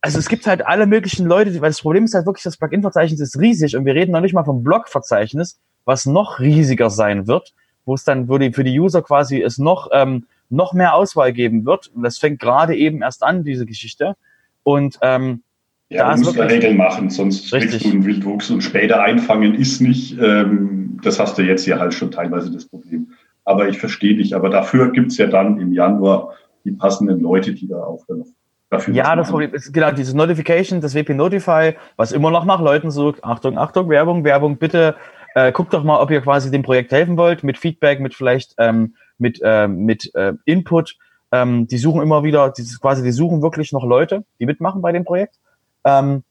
[0.00, 3.20] also es gibt halt alle möglichen Leute, weil das Problem ist halt wirklich, das Plugin-Verzeichnis
[3.20, 7.54] ist riesig und wir reden noch nicht mal vom Blog-Verzeichnis, was noch riesiger sein wird,
[7.84, 11.32] wo es dann wo die, für die User quasi es noch, ähm, noch mehr Auswahl
[11.32, 11.88] geben wird.
[11.94, 14.16] Und das fängt gerade eben erst an, diese Geschichte.
[14.62, 15.42] Und ähm,
[15.88, 17.70] ja, da du musst Regeln machen, sonst Richtig.
[17.70, 20.18] kriegst du einen Wildwuchs und später einfangen ist nicht.
[20.18, 23.12] Ähm, das hast du jetzt ja halt schon teilweise das Problem.
[23.44, 24.34] Aber ich verstehe dich.
[24.34, 26.34] Aber dafür gibt's ja dann im Januar
[26.64, 28.26] die passenden Leute, die da auch dann noch
[28.70, 29.30] dafür Ja, das.
[29.30, 33.22] Problem ist genau diese Notification, das WP Notify, was immer noch nach Leuten sucht.
[33.24, 34.96] Achtung, Achtung, Werbung, Werbung, bitte
[35.34, 38.54] äh, guckt doch mal, ob ihr quasi dem Projekt helfen wollt, mit Feedback, mit vielleicht
[38.58, 40.96] ähm, mit, äh, mit äh, Input.
[41.30, 44.92] Ähm, die suchen immer wieder, dieses quasi, die suchen wirklich noch Leute, die mitmachen bei
[44.92, 45.36] dem Projekt.
[45.84, 46.24] Ähm,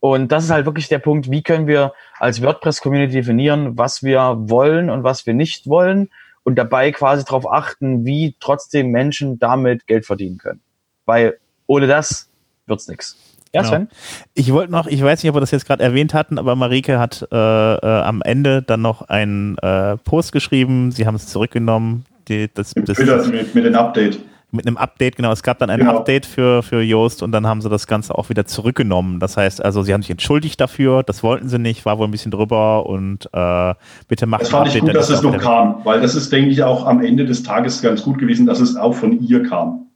[0.00, 4.36] und das ist halt wirklich der Punkt, wie können wir als WordPress-Community definieren, was wir
[4.38, 6.10] wollen und was wir nicht wollen
[6.46, 10.60] und dabei quasi darauf achten, wie trotzdem Menschen damit Geld verdienen können.
[11.04, 12.30] Weil ohne das
[12.66, 13.16] wird's nix.
[13.52, 13.74] Ja, Genau.
[13.74, 13.88] Sven?
[14.34, 17.00] Ich wollte noch, ich weiß nicht, ob wir das jetzt gerade erwähnt hatten, aber Marike
[17.00, 20.92] hat äh, äh, am Ende dann noch einen äh, Post geschrieben.
[20.92, 22.04] Sie haben es zurückgenommen.
[22.28, 24.20] Die, das, das, Twitter mit, mit dem Update.
[24.52, 25.32] Mit einem Update, genau.
[25.32, 25.98] Es gab dann ein Genau.
[25.98, 29.20] Update für, für Yoast und dann haben sie das Ganze auch wieder zurückgenommen.
[29.20, 32.12] Das heißt, also sie haben sich entschuldigt dafür, das wollten sie nicht, war wohl ein
[32.12, 33.74] bisschen drüber und äh,
[34.08, 36.14] bitte macht Das fand ich Update, gut, dann dass es auch noch kam, weil das
[36.14, 39.20] ist, denke ich, auch am Ende des Tages ganz gut gewesen, dass es auch von
[39.20, 39.86] ihr kam.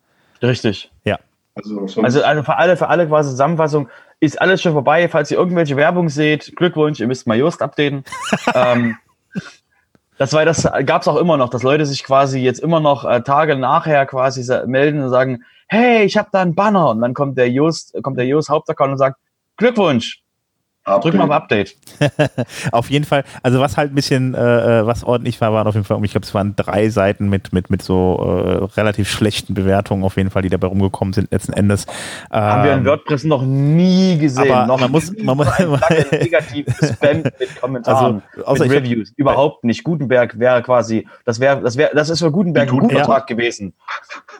[0.42, 0.90] Richtig.
[1.54, 3.88] Also, sonst, Also, also für alle, für alle quasi Zusammenfassung,
[4.20, 5.08] ist alles schon vorbei.
[5.08, 8.04] Falls ihr irgendwelche Werbung seht, Glückwunsch, ihr müsst mal Just updaten.
[8.54, 8.96] ähm,
[10.20, 13.22] das war das gab's auch immer noch, dass Leute sich quasi jetzt immer noch äh,
[13.22, 16.90] Tage nachher quasi melden und sagen, hey, ich habe da einen Banner.
[16.90, 19.18] Und dann kommt der Just, kommt der Just Hauptaccount und sagt,
[19.56, 20.20] Glückwunsch,
[20.84, 21.76] drück mal auf Update.
[22.72, 25.74] Auf jeden Fall, also was halt ein bisschen, äh, äh, was ordentlich war, waren auf
[25.74, 28.18] jeden Fall, ich glaube, es waren drei Seiten mit, mit, mit so
[28.74, 31.86] äh, relativ schlechten Bewertungen auf jeden Fall, die dabei rumgekommen sind letzten Endes.
[32.30, 34.50] Haben wir in Ähm, WordPress noch nie gesehen.
[34.50, 35.48] aber noch man muss- man muss-
[36.10, 39.12] negativ gespammt mit Kommentaren, Also, außer mit ich hab- Reviews.
[39.16, 39.84] Überhaupt nicht.
[39.84, 43.04] Gutenberg wäre quasi, das wäre, das wäre, das ist für Gutenberg ein Gut- guter ja.
[43.04, 43.74] Tag gewesen.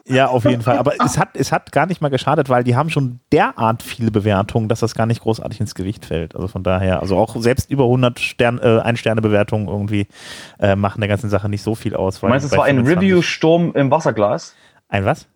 [0.05, 0.77] Ja, auf jeden Fall.
[0.77, 4.09] Aber es hat, es hat gar nicht mal geschadet, weil die haben schon derart viele
[4.11, 6.30] Bewertungen, dass das gar nicht großartig ins Gewicht fällt.
[6.35, 10.07] Also von daher, also auch selbst über 100 Stern, äh, Ein-Sterne-Bewertungen irgendwie
[10.59, 12.19] äh, machen der ganzen Sache nicht so viel aus.
[12.19, 14.55] Du meinst, es war ein Review-Sturm im Wasserglas?
[14.89, 15.27] Ein was?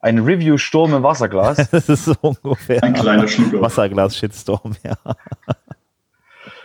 [0.00, 1.68] Ein Review-Sturm im Wasserglas?
[1.70, 2.82] Das ist so ungefähr.
[2.82, 3.60] Ein kleiner Schluck.
[3.60, 4.96] Wasserglas-Shitstorm, ja.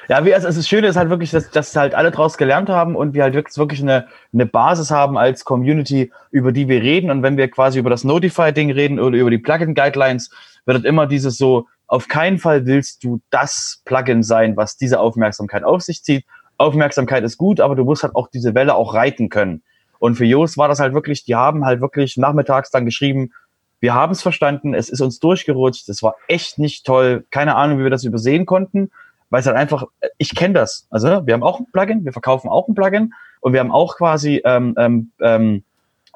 [0.08, 2.95] ja, wie, also, das Schöne ist halt wirklich, dass, dass halt alle draus gelernt haben
[2.95, 7.12] und wir halt wirklich, wirklich eine, eine Basis haben als Community, über die wir reden.
[7.12, 10.30] Und wenn wir quasi über das Notify-Ding reden oder über die Plugin-Guidelines,
[10.65, 15.00] wird halt immer dieses so, auf keinen Fall willst du das Plugin sein, was diese
[15.00, 16.26] Aufmerksamkeit auf sich zieht.
[16.58, 19.63] Aufmerksamkeit ist gut, aber du musst halt auch diese Welle auch reiten können.
[20.00, 23.32] Und für Jos war das halt wirklich, die haben halt wirklich nachmittags dann geschrieben,
[23.80, 27.80] wir haben es verstanden, es ist uns durchgerutscht, es war echt nicht toll, keine Ahnung,
[27.80, 28.89] wie wir das übersehen konnten,
[29.30, 29.84] weil es halt einfach,
[30.17, 30.88] ich kenne das.
[30.89, 33.98] Also wir haben auch ein Plugin, wir verkaufen auch ein Plugin und wir haben auch
[33.98, 35.63] quasi ähm, ähm, ähm,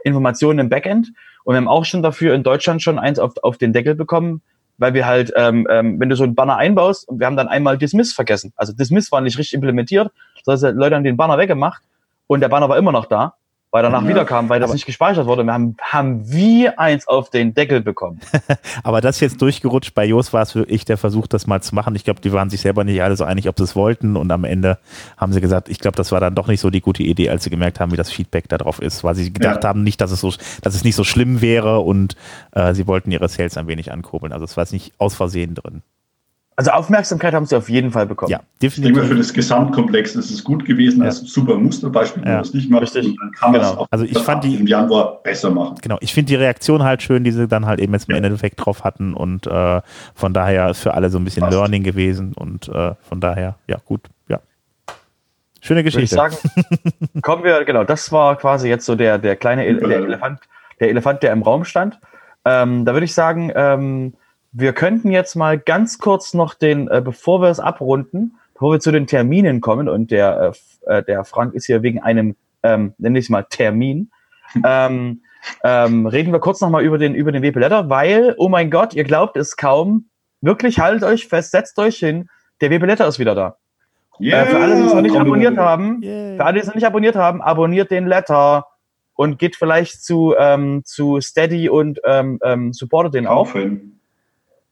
[0.03, 1.11] Informationen im Backend
[1.43, 4.41] und wir haben auch schon dafür in Deutschland schon eins auf, auf den Deckel bekommen,
[4.79, 7.47] weil wir halt, ähm, ähm, wenn du so einen Banner einbaust und wir haben dann
[7.47, 8.53] einmal Dismiss vergessen.
[8.55, 10.11] Also Dismiss war nicht richtig implementiert,
[10.45, 11.83] das Leute haben den Banner weggemacht
[12.27, 13.35] und der Banner war immer noch da,
[13.71, 14.07] weil danach Ja.
[14.07, 15.43] wieder kam, weil das Aber- nicht gespeichert wurde.
[15.43, 18.19] Wir haben, haben wir eins auf den Deckel bekommen.
[18.83, 21.95] Aber das jetzt durchgerutscht, bei Jos war es wirklich der Versuch, das mal zu machen.
[21.95, 24.15] Ich glaube, die waren sich selber nicht alle so einig, ob sie es wollten.
[24.17, 24.79] Und am Ende
[25.17, 27.43] haben sie gesagt, ich glaube, das war dann doch nicht so die gute Idee, als
[27.43, 29.69] sie gemerkt haben, wie das Feedback darauf ist, weil sie gedacht Ja.
[29.69, 32.15] haben, nicht, dass es so, dass es nicht so schlimm wäre und
[32.53, 34.33] äh, sie wollten ihre Sales ein wenig ankurbeln.
[34.33, 35.81] Also es war jetzt nicht aus Versehen drin.
[36.59, 38.31] Also Aufmerksamkeit haben sie auf jeden Fall bekommen.
[38.31, 39.17] Ja, Ich denke mal, für definitiv.
[39.27, 41.05] das Gesamtkomplex ist es gut gewesen, Ja.
[41.05, 42.35] als super Musterbeispiel, wenn Ja.
[42.35, 42.81] man das nicht macht.
[42.81, 43.15] Richtig.
[43.17, 43.71] Dann kann man Genau.
[43.71, 45.75] es auch Also ich fand die- im Januar besser machen.
[45.81, 48.21] Genau, ich finde die Reaktion halt schön, die sie dann halt eben jetzt im Ja.
[48.21, 49.81] Endeffekt drauf hatten und äh,
[50.15, 51.53] von daher ist für alle so ein bisschen Passt.
[51.55, 54.41] Learning gewesen und äh, von daher, ja, gut, ja.
[55.61, 56.15] Schöne Würde ich Geschichte.
[56.15, 56.35] sagen,
[57.21, 59.99] kommen wir, genau, das war quasi jetzt so der, der kleine El der.
[59.99, 60.39] Elefant,
[60.81, 61.99] der Elefant, der im Raum stand.
[62.43, 64.13] Ähm, da würde ich sagen, ähm,
[64.51, 68.79] wir könnten jetzt mal ganz kurz noch den, äh, bevor wir es abrunden, bevor wir
[68.79, 70.53] zu den Terminen kommen, und der,
[70.87, 74.11] äh, äh, der Frank ist hier wegen einem, ähm, nenne ich es mal, Termin,
[74.65, 75.21] ähm,
[75.63, 78.93] ähm, reden wir kurz nochmal über den, über den WP Letter, weil, oh mein Gott,
[78.93, 80.09] ihr glaubt es kaum,
[80.41, 82.29] wirklich haltet euch fest, setzt euch hin,
[82.61, 83.57] der WP Letter ist wieder da.
[84.21, 86.35] Yeah, äh, für alle, die es noch nicht abonniert haben, yeah.
[86.35, 88.65] für alle, die es noch nicht abonniert haben, abonniert den Letter
[89.13, 93.98] und geht vielleicht zu, ähm, zu Steady und ähm, ähm, supportet den kaufen.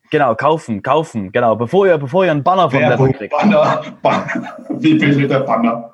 [0.09, 3.31] Genau, kaufen, kaufen, genau, bevor ihr, bevor ihr einen Banner vom Letter kriegt.
[3.31, 4.27] Banner, Banner,
[4.69, 5.93] wie bildet der Banner?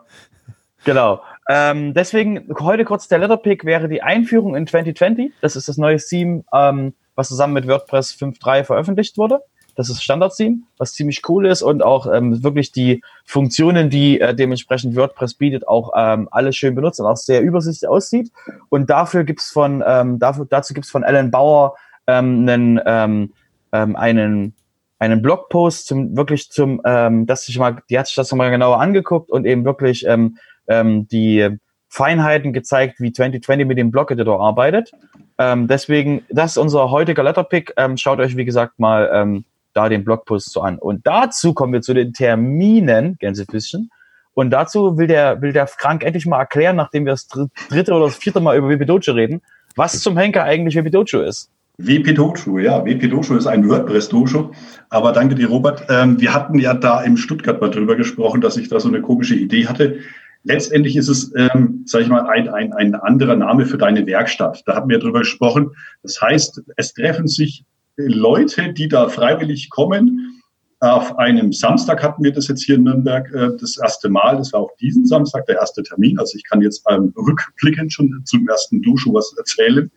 [0.84, 1.21] Genau.
[1.49, 5.32] Ähm, deswegen heute kurz der Letterpick wäre die Einführung in 2020.
[5.41, 9.41] Das ist das neue Theme, ähm, was zusammen mit WordPress 5.3 veröffentlicht wurde.
[9.76, 14.36] Das ist Standard-Theme, was ziemlich cool ist und auch ähm, wirklich die Funktionen, die äh,
[14.36, 18.32] dementsprechend WordPress bietet, auch ähm, alles schön benutzt und auch sehr übersichtlich aussieht.
[18.69, 23.34] Und dafür gibt's von, ähm, dafür, dazu gibt's von Alan Bauer ähm, einen, ähm,
[23.73, 24.55] ähm, einen
[25.03, 28.79] einen Blogpost zum wirklich zum, ähm, dass ich mal, die hat sich das nochmal genauer
[28.79, 31.57] angeguckt und eben wirklich ähm, ähm, die
[31.89, 34.91] Feinheiten gezeigt, wie 2020 mit dem Blog-Editor arbeitet.
[35.38, 37.73] Ähm, deswegen, das ist unser heutiger Letterpick.
[37.77, 40.79] Ähm, schaut euch, wie gesagt, mal ähm, da den Blogpost so an.
[40.79, 43.89] Und dazu kommen wir zu den Terminen, Gänsefüßchen.
[44.33, 48.05] Und dazu will der, will der Frank endlich mal erklären, nachdem wir das dritte oder
[48.05, 49.41] das vierte Mal über Dojo reden,
[49.75, 51.51] was zum Henker eigentlich Dojo ist.
[51.77, 52.86] WP Dojo, ja.
[52.86, 54.51] WP Dojo ist ein WordPress-Dojo.
[54.89, 55.86] Aber danke dir, Robert.
[55.89, 59.01] Ähm, wir hatten ja da im Stuttgart mal drüber gesprochen, dass ich da so eine
[59.01, 59.99] komische Idee hatte.
[60.43, 64.62] Letztendlich ist es, ähm, sage ich mal, ein, ein, ein anderer Name für deine Werkstatt.
[64.65, 65.71] Da hatten wir drüber gesprochen.
[66.03, 70.41] Das heißt, es treffen sich Leute, die da freiwillig kommen.
[70.79, 74.36] Auf einem Samstag hatten wir das jetzt hier in Nürnberg äh, das erste Mal.
[74.36, 76.19] Das war auch diesen Samstag der erste Termin.
[76.19, 79.89] Also ich kann jetzt ähm, rückblickend schon zum ersten Dusche was erzählen,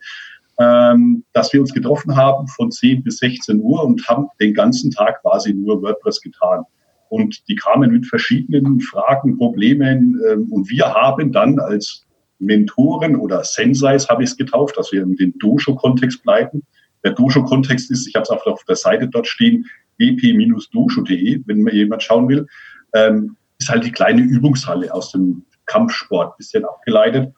[0.58, 4.90] ähm, dass wir uns getroffen haben von 10 bis 16 Uhr und haben den ganzen
[4.90, 6.64] Tag quasi nur WordPress getan.
[7.08, 10.20] Und die kamen mit verschiedenen Fragen, Problemen.
[10.28, 12.04] Ähm, und wir haben dann als
[12.38, 16.62] Mentoren oder Senseis habe ich es getauft, dass wir in den Dojo-Kontext bleiben,
[17.04, 19.66] der Dojo-Kontext ist, ich habe es auf der Seite dort stehen,
[19.98, 22.46] ep-dojo.de, wenn man jemand schauen will,
[22.94, 27.32] ähm, ist halt die kleine Übungshalle aus dem Kampfsport, bisschen abgeleitet,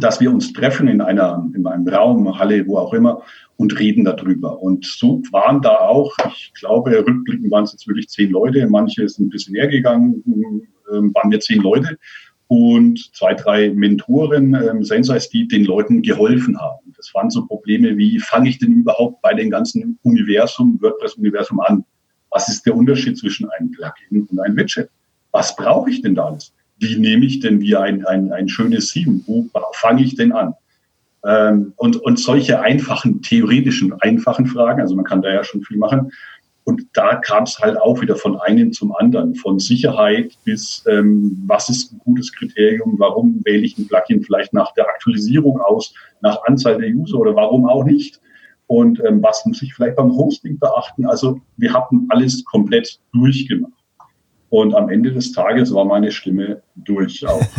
[0.00, 3.22] dass wir uns treffen in einer, in einem Raum, Halle, wo auch immer,
[3.56, 4.60] und reden darüber.
[4.62, 9.08] Und so waren da auch, ich glaube, rückblickend waren es jetzt wirklich zehn Leute, manche
[9.08, 10.22] sind ein bisschen näher gegangen,
[10.88, 11.98] äh, waren wir zehn Leute
[12.48, 16.92] und zwei, drei Mentoren, ähm, Sensors, die den Leuten geholfen haben.
[16.96, 21.84] Das waren so Probleme wie, fange ich denn überhaupt bei dem ganzen Universum, WordPress-Universum an?
[22.30, 24.90] Was ist der Unterschied zwischen einem Plugin und einem Widget?
[25.30, 26.52] Was brauche ich denn da alles?
[26.82, 29.20] Wie nehme ich denn wie ein, ein, ein schönes Theme?
[29.26, 30.54] Wo fange ich denn an?
[31.24, 35.76] Ähm, und, und solche einfachen, theoretischen, einfachen Fragen, also man kann da ja schon viel
[35.76, 36.10] machen,
[36.64, 41.42] und da kam es halt auch wieder von einem zum anderen, von Sicherheit bis ähm,
[41.46, 45.94] was ist ein gutes Kriterium, warum wähle ich ein Plugin vielleicht nach der Aktualisierung aus,
[46.20, 48.20] nach Anzahl der User oder warum auch nicht.
[48.68, 51.06] Und ähm, was muss ich vielleicht beim Hosting beachten?
[51.06, 53.81] Also wir hatten alles komplett durchgemacht.
[54.52, 57.40] Und am Ende des Tages war meine Stimme durch auch.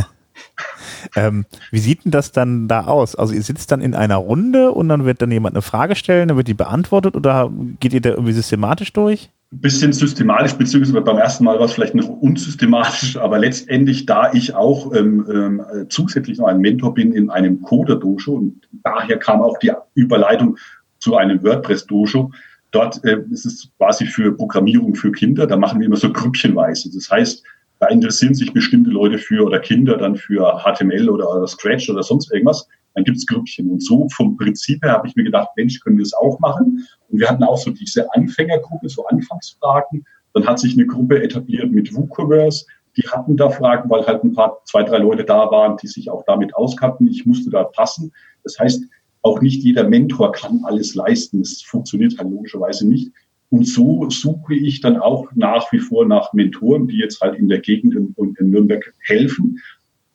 [1.15, 3.15] Ähm, wie sieht denn das dann da aus?
[3.15, 6.29] Also ihr sitzt dann in einer Runde und dann wird dann jemand eine Frage stellen,
[6.29, 9.29] dann wird die beantwortet oder geht ihr da irgendwie systematisch durch?
[9.51, 14.32] Ein bisschen systematisch, beziehungsweise beim ersten Mal war es vielleicht noch unsystematisch, aber letztendlich, da
[14.34, 19.41] ich auch ähm, ähm, zusätzlich noch ein Mentor bin in einem Coder-Dojo und daher kam
[19.41, 20.58] auch die Überleitung
[20.99, 22.32] zu einem WordPress-Dojo,
[22.74, 25.46] Dort äh, ist es quasi für Programmierung für Kinder.
[25.46, 26.90] Da machen wir immer so grüppchenweise.
[26.94, 27.44] Das heißt,
[27.80, 32.02] da interessieren sich bestimmte Leute für oder Kinder dann für HTML oder, oder Scratch oder
[32.02, 32.68] sonst irgendwas.
[32.96, 33.70] Dann gibt's Grüppchen.
[33.70, 36.84] Und so vom Prinzip her habe ich mir gedacht, Mensch, können wir es auch machen.
[37.10, 40.04] Und wir hatten auch so diese Anfängergruppe, so Anfangsfragen.
[40.34, 42.65] Dann hat sich eine Gruppe etabliert mit WooCommerce.
[42.98, 46.10] Die hatten da Fragen, weil halt ein paar, zwei, drei Leute da waren, die sich
[46.10, 47.08] auch damit auskannten.
[47.08, 48.12] Ich musste da passen.
[48.44, 48.84] Das heißt,
[49.24, 51.40] auch nicht jeder Mentor kann alles leisten.
[51.40, 53.12] Das funktioniert halt logischerweise nicht.
[53.50, 57.50] Und so suche ich dann auch nach wie vor nach Mentoren, die jetzt halt in
[57.50, 59.60] der Gegend und in Nürnberg helfen.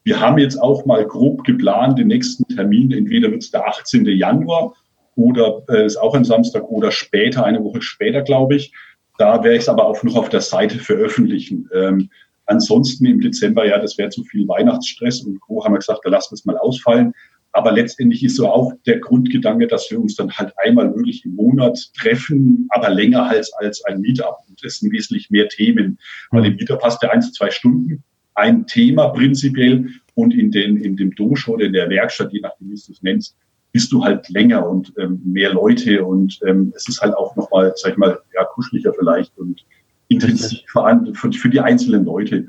[0.05, 4.07] Wir haben jetzt auch mal grob geplant, den nächsten Termin, entweder wird es der 18.
[4.07, 4.75] Januar
[5.15, 8.73] oder äh, ist auch ein Samstag oder später, eine Woche später, glaube ich.
[9.19, 11.69] Da werde ich es aber auch noch auf der Seite veröffentlichen.
[11.75, 12.11] Ähm,
[12.47, 15.65] ansonsten im Dezember, ja, das wäre zu viel Weihnachtsstress und Co.
[15.65, 17.13] haben wir gesagt, da lassen wir es mal ausfallen.
[17.53, 21.35] Aber letztendlich ist so auch der Grundgedanke, dass wir uns dann halt einmal wirklich im
[21.35, 24.37] Monat treffen, aber länger als, als ein Meetup.
[24.49, 25.99] Und es sind wesentlich mehr Themen.
[26.31, 30.77] Weil im Meetup passt der ein zu zwei Stunden, ein Thema prinzipiell und in, den,
[30.77, 33.37] in dem Dojo oder in der Werkstatt, je nachdem, wie du es nennst,
[33.73, 37.73] bist du halt länger und ähm, mehr Leute und ähm, es ist halt auch nochmal,
[37.77, 39.65] sag ich mal, ja, kuscheliger vielleicht und
[40.09, 40.61] intensiv
[41.13, 42.47] für, für die einzelnen Leute.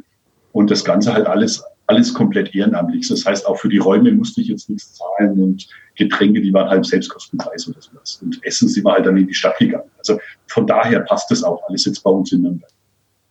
[0.51, 3.07] Und das Ganze halt alles alles komplett ehrenamtlich.
[3.07, 6.69] Das heißt, auch für die Räume musste ich jetzt nichts zahlen und Getränke, die waren
[6.69, 8.19] halt Selbstkostenpreis oder sowas.
[8.21, 9.89] Und Essen sind wir halt dann in die Stadt gegangen.
[9.97, 12.71] Also von daher passt das auch alles jetzt bei uns in Nürnberg.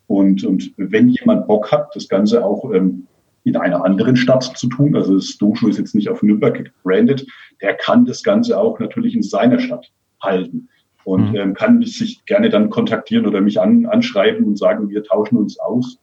[0.09, 3.07] Und, und wenn jemand Bock hat, das Ganze auch ähm,
[3.45, 7.27] in einer anderen Stadt zu tun, also das Dojo ist jetzt nicht auf Nürnberg gebrandet,
[7.63, 9.87] der kann das Ganze auch natürlich in seiner Stadt
[10.21, 10.69] halten
[11.05, 11.37] und mhm.
[11.37, 15.61] ähm, kann sich gerne dann kontaktieren oder mich an, anschreiben und sagen, wir tauschen uns
[15.61, 15.99] aus.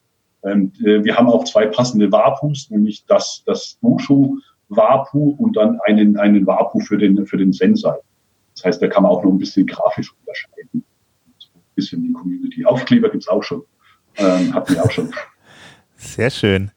[0.45, 4.37] Ähm, äh, wir haben auch zwei passende Wapus, nämlich das, das Dojo
[4.69, 7.95] Wapu und dann einen, einen Wapu für den, für den Sensei.
[8.55, 10.83] Das heißt, da kann man auch noch ein bisschen grafisch unterscheiden.
[11.37, 12.65] So ein bisschen die Community.
[12.65, 13.63] Aufkleber gibt's auch schon.
[14.17, 15.11] Ähm, hatten wir auch schon.
[15.95, 16.71] Sehr schön.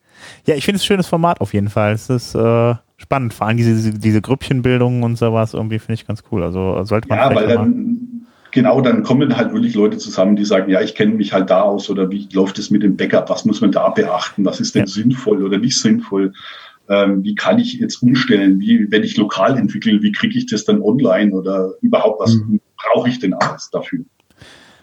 [0.46, 1.92] Ja, ich finde es ein schönes Format auf jeden Fall.
[1.92, 3.32] Es ist äh, spannend.
[3.32, 6.42] Vor allem diese, diese Grüppchenbildung und sowas irgendwie finde ich ganz cool.
[6.42, 7.18] Also sollte man.
[7.18, 8.17] Ja, weil dann,
[8.59, 11.62] genau, dann kommen halt wirklich Leute zusammen, die sagen, ja, ich kenne mich halt da
[11.62, 13.30] aus oder wie läuft es mit dem Backup?
[13.30, 14.44] Was muss man da beachten?
[14.44, 14.86] Was ist denn ja.
[14.88, 16.32] sinnvoll oder nicht sinnvoll?
[16.88, 18.59] Ähm, wie kann ich jetzt umstellen?
[18.59, 22.61] Wie, wenn ich lokal entwickle, wie kriege ich das dann online oder überhaupt was mhm.
[22.76, 24.00] brauche ich denn alles dafür?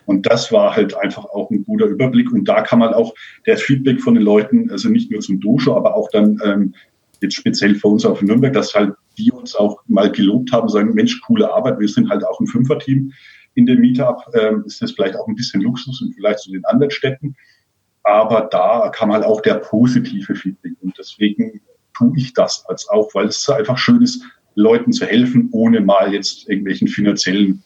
[0.06, 2.32] Und das war halt einfach auch ein guter Überblick.
[2.32, 3.14] Und da kann man auch
[3.46, 6.76] das Feedback von den Leuten, also nicht nur zum Dusche, aber auch dann ähm,
[7.22, 10.94] jetzt speziell für uns auf Nürnberg, dass halt die uns auch mal gelobt haben, sagen,
[10.94, 13.12] Mensch, coole Arbeit, wir sind halt auch ein Fünferteam
[13.56, 16.64] in dem Meetup, ähm, ist das vielleicht auch ein bisschen Luxus und vielleicht zu den
[16.66, 17.36] anderen Städten.
[18.04, 20.74] Aber da kam halt auch der positive Feedback.
[20.82, 21.62] Und deswegen
[21.98, 26.14] tue ich das als auch, weil es einfach schön ist, Leuten zu helfen, ohne mal
[26.14, 27.64] jetzt irgendwelchen finanziellen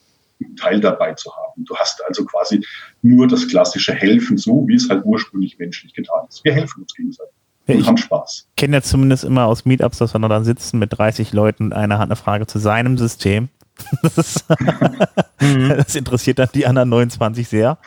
[0.58, 1.66] Teil dabei zu haben.
[1.66, 2.66] Du hast also quasi
[3.02, 6.44] nur das klassische Helfen, so wie es halt ursprünglich menschlich getan ist.
[6.44, 7.34] Wir helfen uns gegenseitig.
[7.68, 8.48] Ja, haben Spaß.
[8.50, 11.74] Ich kenne ja zumindest immer aus Meetups, dass wir dann sitzen mit 30 Leuten und
[11.74, 13.50] einer hat eine Frage zu seinem System.
[14.16, 14.46] Das,
[15.40, 15.70] mhm.
[15.78, 17.78] das, interessiert dann die anderen 29 sehr.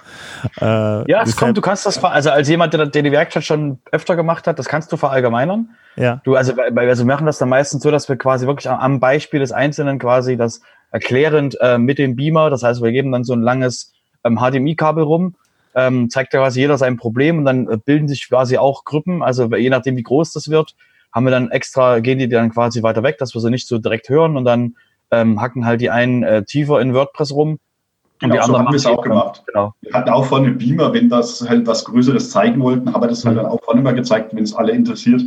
[0.61, 0.64] Äh,
[1.11, 4.16] ja, es kommt, du kannst das, also als jemand, der, der, die Werkstatt schon öfter
[4.16, 5.70] gemacht hat, das kannst du verallgemeinern.
[5.97, 6.20] Ja.
[6.24, 9.40] Du, also, also wir machen das dann meistens so, dass wir quasi wirklich am Beispiel
[9.40, 12.51] des Einzelnen quasi das erklärend äh, mit dem Beamer.
[12.51, 13.93] Das heißt, wir geben dann so ein langes
[14.24, 15.34] ähm, HDMI-Kabel rum,
[15.74, 19.22] ähm, zeigt ja quasi jeder sein Problem und dann äh, bilden sich quasi auch Gruppen.
[19.22, 20.74] Also je nachdem, wie groß das wird,
[21.12, 23.78] haben wir dann extra, gehen die dann quasi weiter weg, dass wir sie nicht so
[23.78, 24.76] direkt hören und dann
[25.13, 27.59] ähm, hacken halt die einen äh, tiefer in WordPress rum.
[28.19, 29.43] Genau, und die so haben wir es auch gemacht.
[29.47, 29.75] Genau.
[29.81, 33.25] Wir hatten auch vorne Beamer, wenn das halt was Größeres zeigen wollten, haben wir das
[33.25, 33.43] halt mhm.
[33.43, 35.23] dann auch vorne mal gezeigt, wenn es alle interessiert.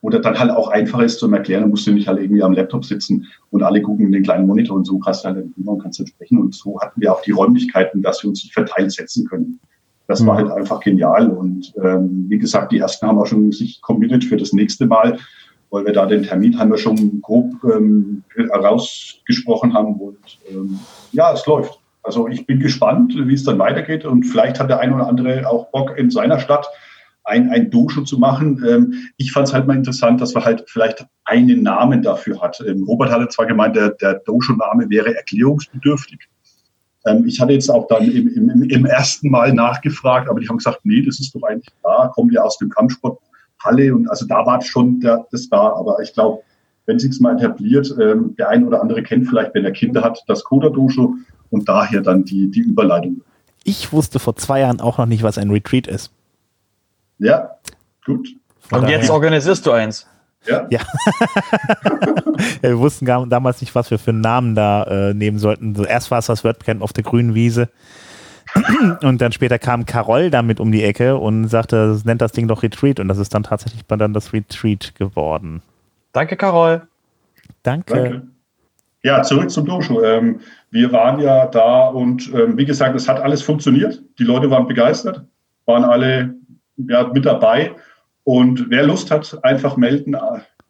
[0.00, 2.52] Oder dann halt auch einfach ist zum Erklären, dann musst du nicht halt irgendwie am
[2.52, 5.72] Laptop sitzen und alle gucken in den kleinen Monitor und so kannst du halt immer
[5.72, 6.38] und kannst du sprechen.
[6.38, 9.58] Und so hatten wir auch die Räumlichkeiten, dass wir uns verteilt setzen können.
[10.06, 10.48] Das war mhm.
[10.48, 11.28] halt einfach genial.
[11.28, 15.18] Und ähm, wie gesagt, die ersten haben auch schon sich committed für das nächste Mal,
[15.70, 19.94] weil wir da den Termin haben wir schon grob ähm, herausgesprochen haben.
[19.94, 20.78] Und ähm,
[21.12, 21.78] ja, es läuft.
[22.02, 24.04] Also ich bin gespannt, wie es dann weitergeht.
[24.04, 26.66] Und vielleicht hat der eine oder andere auch Bock in seiner Stadt
[27.24, 28.64] ein, ein Dojo zu machen.
[28.66, 32.62] Ähm, ich fand es halt mal interessant, dass man halt vielleicht einen Namen dafür hat.
[32.66, 36.20] Ähm, Robert hatte zwar gemeint, der, der Dojo-Name wäre erklärungsbedürftig.
[37.06, 40.56] Ähm, ich hatte jetzt auch dann im, im, im ersten Mal nachgefragt, aber die haben
[40.56, 43.20] gesagt, nee, das ist doch eigentlich da, kommt ja aus dem Kampfsport
[43.62, 45.72] Halle und also da war schon der, das da.
[45.74, 46.42] Aber ich glaube,
[46.86, 50.22] wenn sich's mal etabliert, ähm, der ein oder andere kennt vielleicht, wenn er Kinder hat,
[50.26, 51.14] das Koda Dojo
[51.50, 53.22] und daher dann die, die Überleitung.
[53.64, 56.10] Ich wusste vor zwei Jahren auch noch nicht, was ein Retreat ist.
[57.18, 57.50] Ja,
[58.04, 58.28] gut.
[58.60, 60.06] Von Und jetzt organisierst du eins.
[60.46, 60.66] Ja.
[60.70, 60.80] ja.
[62.62, 65.74] ja wir wussten gar, damals nicht, was wir für einen Namen da äh, nehmen sollten.
[65.74, 67.68] So, erst war es das WordCamp auf der grünen Wiese.
[69.02, 72.62] Und dann später kam Carol damit um die Ecke und sagte, nennt das Ding doch
[72.62, 73.00] Retreat.
[73.00, 75.62] Und das ist dann tatsächlich dann das Retreat geworden.
[76.12, 76.82] Danke, Carol.
[77.62, 77.94] Danke.
[77.94, 78.22] Danke.
[79.02, 80.02] Ja, zurück zum Dojo.
[80.02, 80.40] Ähm,
[80.70, 84.02] wir waren ja da und ähm, wie gesagt, es hat alles funktioniert.
[84.18, 85.24] Die Leute waren begeistert,
[85.66, 86.34] waren alle
[86.76, 87.72] ja, mit dabei.
[88.24, 90.16] Und wer Lust hat, einfach melden,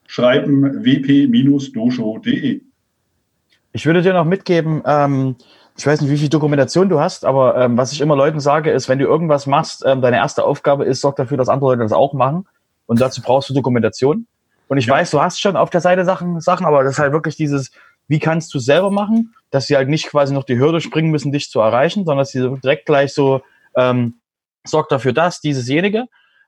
[0.07, 2.61] schreiben wp-dojo.de.
[3.73, 5.37] Ich würde dir noch mitgeben, ähm,
[5.79, 8.73] ich weiß nicht, wie viel Dokumentation du hast, aber ähm, was ich immer Leuten sage,
[8.73, 11.83] ist, wenn du irgendwas machst, ähm, deine erste Aufgabe ist, sorg dafür, dass andere Leute
[11.83, 12.49] das auch machen.
[12.87, 14.27] Und dazu brauchst du Dokumentation.
[14.67, 14.95] Und ich ja.
[14.95, 17.71] weiß, du hast schon auf der Seite Sachen, Sachen, aber das ist halt wirklich dieses,
[18.09, 21.31] wie kannst du selber machen, dass sie halt nicht quasi noch die Hürde springen müssen,
[21.31, 23.43] dich zu erreichen, sondern dass sie direkt gleich so
[23.77, 24.21] ähm,
[24.67, 26.07] sorgt dafür das, diesesjenige.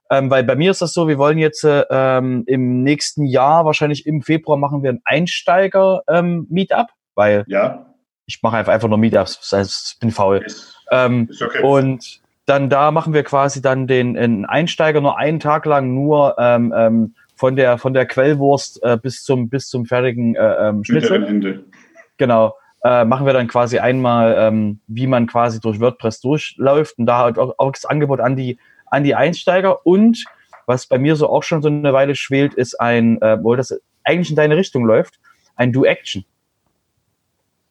[0.09, 4.05] Ähm, weil bei mir ist das so, wir wollen jetzt ähm, im nächsten Jahr, wahrscheinlich
[4.05, 7.90] im Februar, machen wir ein Einsteiger-Meetup, ähm, weil ja.
[8.35, 10.41] Ich mache einfach, nur Meetups, das heißt, ich bin faul.
[10.45, 11.61] Ist, ähm, ist okay.
[11.61, 16.35] Und dann da machen wir quasi dann den, den Einsteiger nur einen Tag lang nur
[16.39, 20.83] ähm, ähm, von der von der Quellwurst äh, bis zum bis zum fertigen äh, ähm,
[20.83, 21.23] Schnitzel.
[21.23, 21.63] Ende.
[22.17, 27.05] Genau äh, machen wir dann quasi einmal, ähm, wie man quasi durch WordPress durchläuft und
[27.05, 28.57] da halt auch, auch das Angebot an die,
[28.87, 30.25] an die Einsteiger und
[30.65, 33.79] was bei mir so auch schon so eine Weile schwelt, ist ein, äh, wo das
[34.03, 35.19] eigentlich in deine Richtung läuft,
[35.55, 36.25] ein Do-Action.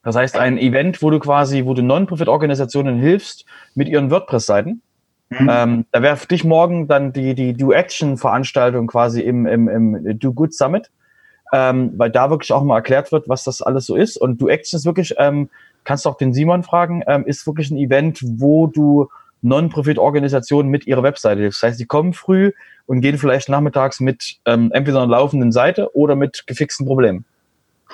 [0.03, 3.45] Das heißt, ein Event, wo du quasi, wo du Non-Profit-Organisationen hilfst
[3.75, 4.81] mit ihren WordPress-Seiten.
[5.29, 5.51] Mhm.
[5.51, 10.33] Ähm, da wäre für dich morgen dann die, die Do-Action-Veranstaltung quasi im, im, im Do
[10.33, 10.91] Good Summit,
[11.53, 14.17] ähm, weil da wirklich auch mal erklärt wird, was das alles so ist.
[14.17, 15.51] Und Do-Action ist wirklich, ähm,
[15.85, 19.09] kannst du auch den Simon fragen, ähm, ist wirklich ein Event, wo du
[19.43, 21.63] Non-Profit-Organisationen mit ihrer Webseite hilfst.
[21.63, 22.53] Das heißt, die kommen früh
[22.87, 27.25] und gehen vielleicht nachmittags mit ähm, entweder einer laufenden Seite oder mit gefixten Problemen.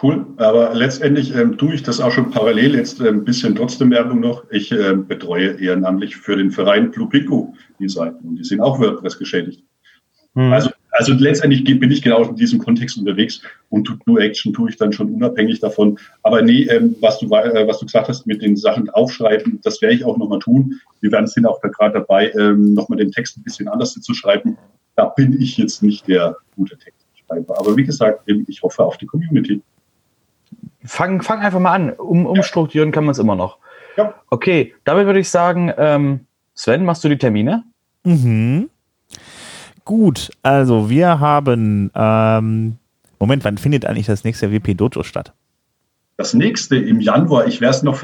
[0.03, 4.21] Cool, aber letztendlich ähm, tue ich das auch schon parallel, jetzt ein bisschen trotzdem Werbung
[4.21, 4.45] noch.
[4.51, 8.79] Ich äh, betreue ehrenamtlich für den Verein Blue Pingu die Seiten und die sind auch
[8.79, 9.65] WordPress geschädigt.
[10.35, 10.53] Hm.
[10.53, 13.41] Also, also letztendlich bin ich genau in diesem Kontext unterwegs
[13.71, 15.99] und Do Action tue ich dann schon unabhängig davon.
[16.23, 19.81] Aber nee, ähm, was, du, äh, was du gesagt hast mit den Sachen aufschreiben, das
[19.81, 20.79] werde ich auch nochmal tun.
[21.01, 24.59] Wir werden sind auch gerade dabei, ähm, nochmal den Text ein bisschen anders zu schreiben.
[24.95, 27.59] Da bin ich jetzt nicht der gute Textschreiber.
[27.59, 29.63] Aber wie gesagt, ich hoffe auf die Community.
[30.87, 31.91] Fang, fang einfach mal an.
[31.91, 33.59] Um, umstrukturieren kann man es immer noch.
[33.97, 34.15] Ja.
[34.31, 36.21] Okay, damit würde ich sagen, ähm,
[36.55, 37.65] Sven, machst du die Termine?
[38.05, 38.71] Mhm.
[39.85, 42.77] Gut, also wir haben, ähm,
[43.19, 45.33] Moment, wann findet eigentlich das nächste WP Dojo statt?
[46.17, 48.03] Das nächste im Januar, ich werde es noch,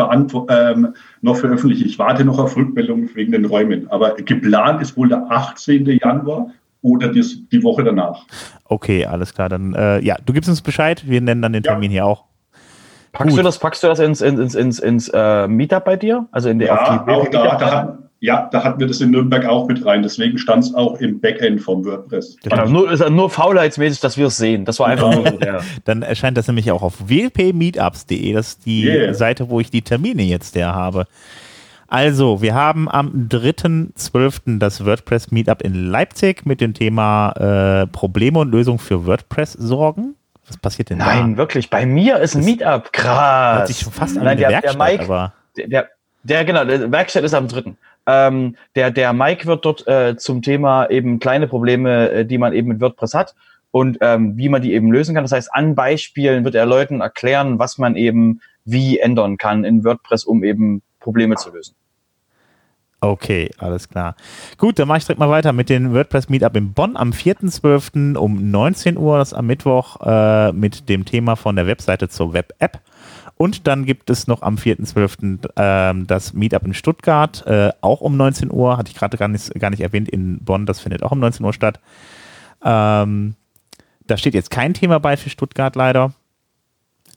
[0.51, 1.87] ähm, noch veröffentlichen.
[1.87, 3.91] Ich warte noch auf Rückmeldungen wegen den Räumen.
[3.91, 5.87] Aber geplant ist wohl der 18.
[5.87, 6.51] Januar
[6.83, 8.27] oder die, die Woche danach.
[8.65, 9.49] Okay, alles klar.
[9.49, 11.09] Dann, äh, ja, du gibst uns Bescheid.
[11.09, 12.03] Wir nennen dann den Termin ja.
[12.03, 12.25] hier auch.
[13.13, 16.27] Packst du das, packst du das ins, ins, ins, ins äh, Meetup bei dir?
[16.33, 19.45] Also in der ja, auch da, da hat, ja, da hatten wir das in Nürnberg
[19.47, 20.03] auch mit rein.
[20.03, 22.37] Deswegen stand es auch im Backend vom WordPress.
[22.43, 24.65] Genau, nur, ist nur faulheitsmäßig, dass wir es sehen.
[24.65, 25.61] Das war einfach nur der.
[25.85, 28.33] Dann erscheint das nämlich auch auf wpmeetups.de.
[28.33, 29.13] Das ist die yeah.
[29.13, 31.07] Seite, wo ich die Termine jetzt der habe.
[31.89, 34.59] Also, wir haben am 3.12.
[34.59, 37.33] das WordPress Meetup in Leipzig mit dem Thema
[37.83, 40.15] äh, Probleme und Lösungen für WordPress-Sorgen.
[40.53, 41.39] Was passiert denn Nein, da?
[41.39, 41.71] Wirklich.
[41.71, 42.93] Bei mir ist ein Meetup.
[42.93, 43.59] Krass.
[43.59, 45.33] Hört sich schon fast an Nein, der, Werkstatt, der Mike, aber.
[45.57, 45.89] Der,
[46.23, 47.79] der, genau, der Werkstatt ist am dritten.
[48.07, 52.53] Ähm, der, der Mike wird dort äh, zum Thema eben kleine Probleme, äh, die man
[52.53, 53.35] eben mit WordPress hat
[53.71, 55.25] und ähm, wie man die eben lösen kann.
[55.25, 59.85] Das heißt, an Beispielen wird er Leuten erklären, was man eben wie ändern kann in
[59.85, 61.75] WordPress, um eben Probleme zu lösen.
[63.05, 64.15] Okay, alles klar.
[64.59, 68.15] Gut, dann mache ich direkt mal weiter mit dem WordPress Meetup in Bonn am 4.12.
[68.15, 72.79] um 19 Uhr, das am Mittwoch, äh, mit dem Thema von der Webseite zur Web-App.
[73.37, 75.49] Und dann gibt es noch am 4.12.
[75.57, 79.53] Äh, das Meetup in Stuttgart, äh, auch um 19 Uhr, hatte ich gerade gar nicht,
[79.59, 81.81] gar nicht erwähnt, in Bonn, das findet auch um 19 Uhr statt.
[82.63, 83.35] Ähm,
[84.07, 86.13] da steht jetzt kein Thema bei für Stuttgart leider.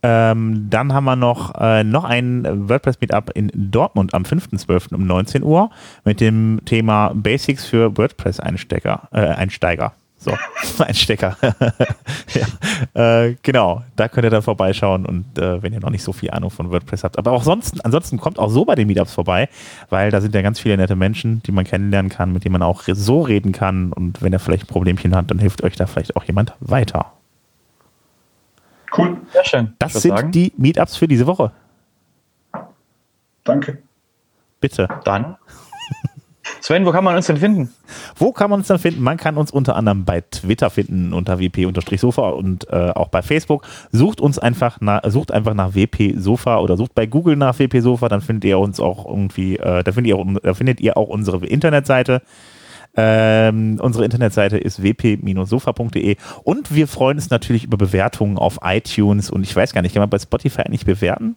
[0.08, 4.94] Ähm, dann haben wir noch, äh, noch ein WordPress-Meetup in Dortmund am 5.12.
[4.94, 5.72] um 19 Uhr
[6.04, 9.10] mit dem Thema Basics für WordPress-Einsteiger.
[9.12, 9.94] Äh, Einsteiger.
[10.18, 10.32] So,
[10.84, 11.38] Einstecker.
[12.94, 13.26] ja.
[13.26, 16.30] äh, genau, da könnt ihr dann vorbeischauen und äh, wenn ihr noch nicht so viel
[16.30, 17.18] Ahnung von WordPress habt.
[17.18, 19.50] Aber auch sonst, ansonsten kommt auch so bei den Meetups vorbei,
[19.90, 22.62] weil da sind ja ganz viele nette Menschen, die man kennenlernen kann, mit denen man
[22.62, 23.92] auch so reden kann.
[23.92, 27.15] Und wenn er vielleicht ein Problemchen hat, dann hilft euch da vielleicht auch jemand weiter.
[28.98, 29.18] Cool.
[29.34, 29.74] Sehr schön.
[29.80, 30.32] Das sind sagen.
[30.32, 31.52] die Meetups für diese Woche.
[33.44, 33.80] Danke.
[34.60, 34.88] Bitte.
[35.04, 35.38] Dann.
[36.62, 37.74] Sven, wo kann man uns denn finden?
[38.16, 39.04] Wo kann man uns denn finden?
[39.04, 43.68] Man kann uns unter anderem bei Twitter finden unter wp-sofa und äh, auch bei Facebook.
[43.92, 47.82] Sucht uns einfach nach, sucht einfach nach wp sofa oder sucht bei Google nach wp
[47.82, 51.10] sofa, dann findet ihr uns auch irgendwie, äh, da findet ihr, da findet ihr auch
[51.10, 52.22] unsere Internetseite.
[52.98, 59.44] Ähm, unsere Internetseite ist wp-sofa.de und wir freuen uns natürlich über Bewertungen auf iTunes und
[59.44, 61.36] ich weiß gar nicht, kann man bei Spotify eigentlich bewerten?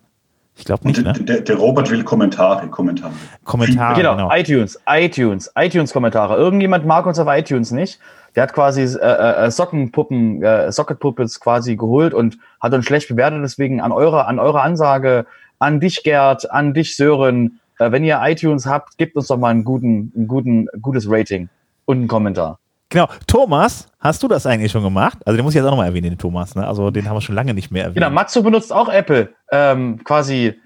[0.59, 1.13] Ich glaube nicht, ne?
[1.13, 3.13] Der, der, Robert will Kommentare, Kommentare.
[3.45, 4.35] Kommentare, genau, genau.
[4.35, 6.37] iTunes, iTunes, iTunes-Kommentare.
[6.37, 8.01] Irgendjemand mag uns auf iTunes nicht.
[8.35, 13.09] Der hat quasi äh, äh, äh Sockenpuppen, äh, Socketpuppets quasi geholt und hat uns schlecht
[13.09, 13.41] bewertet.
[13.43, 15.27] Deswegen an eure, an eure Ansage,
[15.61, 19.51] an dich Gerd, an dich Sören, äh, wenn ihr iTunes habt, gebt uns doch mal
[19.51, 21.49] einen guten, einen guten, gutes Rating
[21.85, 22.59] und einen Kommentar.
[22.91, 23.09] Genau.
[23.27, 25.19] Thomas, hast du das eigentlich schon gemacht?
[25.27, 26.55] Also den muss ich jetzt auch nochmal erwähnen, den Thomas.
[26.55, 26.67] Ne?
[26.67, 27.97] Also den haben wir schon lange nicht mehr erwähnt.
[27.97, 29.29] Genau, Matsu benutzt auch Apple.
[29.51, 30.59] Ähm, quasi,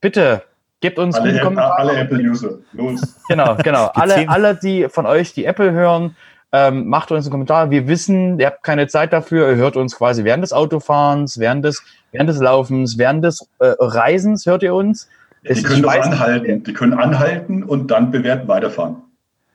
[0.00, 0.42] bitte,
[0.80, 1.78] gebt uns alle, Kommentare.
[1.78, 3.16] Alle Apple-User, los.
[3.28, 3.86] Genau, genau.
[3.94, 6.14] alle, alle, die von euch, die Apple hören,
[6.52, 7.70] ähm, macht uns einen Kommentar.
[7.70, 9.48] Wir wissen, ihr habt keine Zeit dafür.
[9.48, 11.82] Ihr hört uns quasi während des Autofahrens, während des,
[12.12, 15.08] während des Laufens, während des äh, Reisens hört ihr uns.
[15.48, 16.62] Die können doch anhalten.
[16.64, 18.96] Die können anhalten und dann bewerten weiterfahren.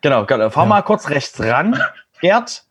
[0.02, 0.50] Genau, genau.
[0.50, 0.70] Fahr ja.
[0.70, 1.80] mal kurz rechts ran,
[2.22, 2.66] Gerd.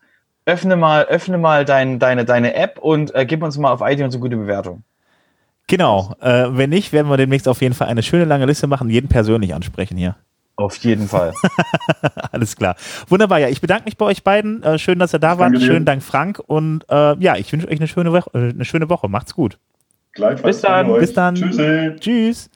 [0.45, 4.15] Öffne mal, öffne mal dein, deine, deine App und äh, gib uns mal auf iTunes
[4.15, 4.83] eine gute Bewertung.
[5.67, 6.15] Genau.
[6.19, 9.07] Äh, wenn nicht, werden wir demnächst auf jeden Fall eine schöne lange Liste machen, jeden
[9.07, 10.15] persönlich ansprechen hier.
[10.55, 11.33] Auf jeden Fall.
[12.31, 12.75] Alles klar.
[13.07, 13.47] Wunderbar, ja.
[13.49, 14.61] Ich bedanke mich bei euch beiden.
[14.63, 15.59] Äh, schön, dass ihr da wart.
[15.61, 16.39] Schönen Dank, Frank.
[16.45, 19.07] Und äh, ja, ich wünsche euch eine schöne, Woche, äh, eine schöne Woche.
[19.07, 19.57] Macht's gut.
[20.13, 20.57] Gleichfalls.
[20.57, 20.93] Bis dann.
[20.93, 21.35] Bis dann.
[21.35, 21.95] Tschüssi.
[21.99, 22.49] Tschüss.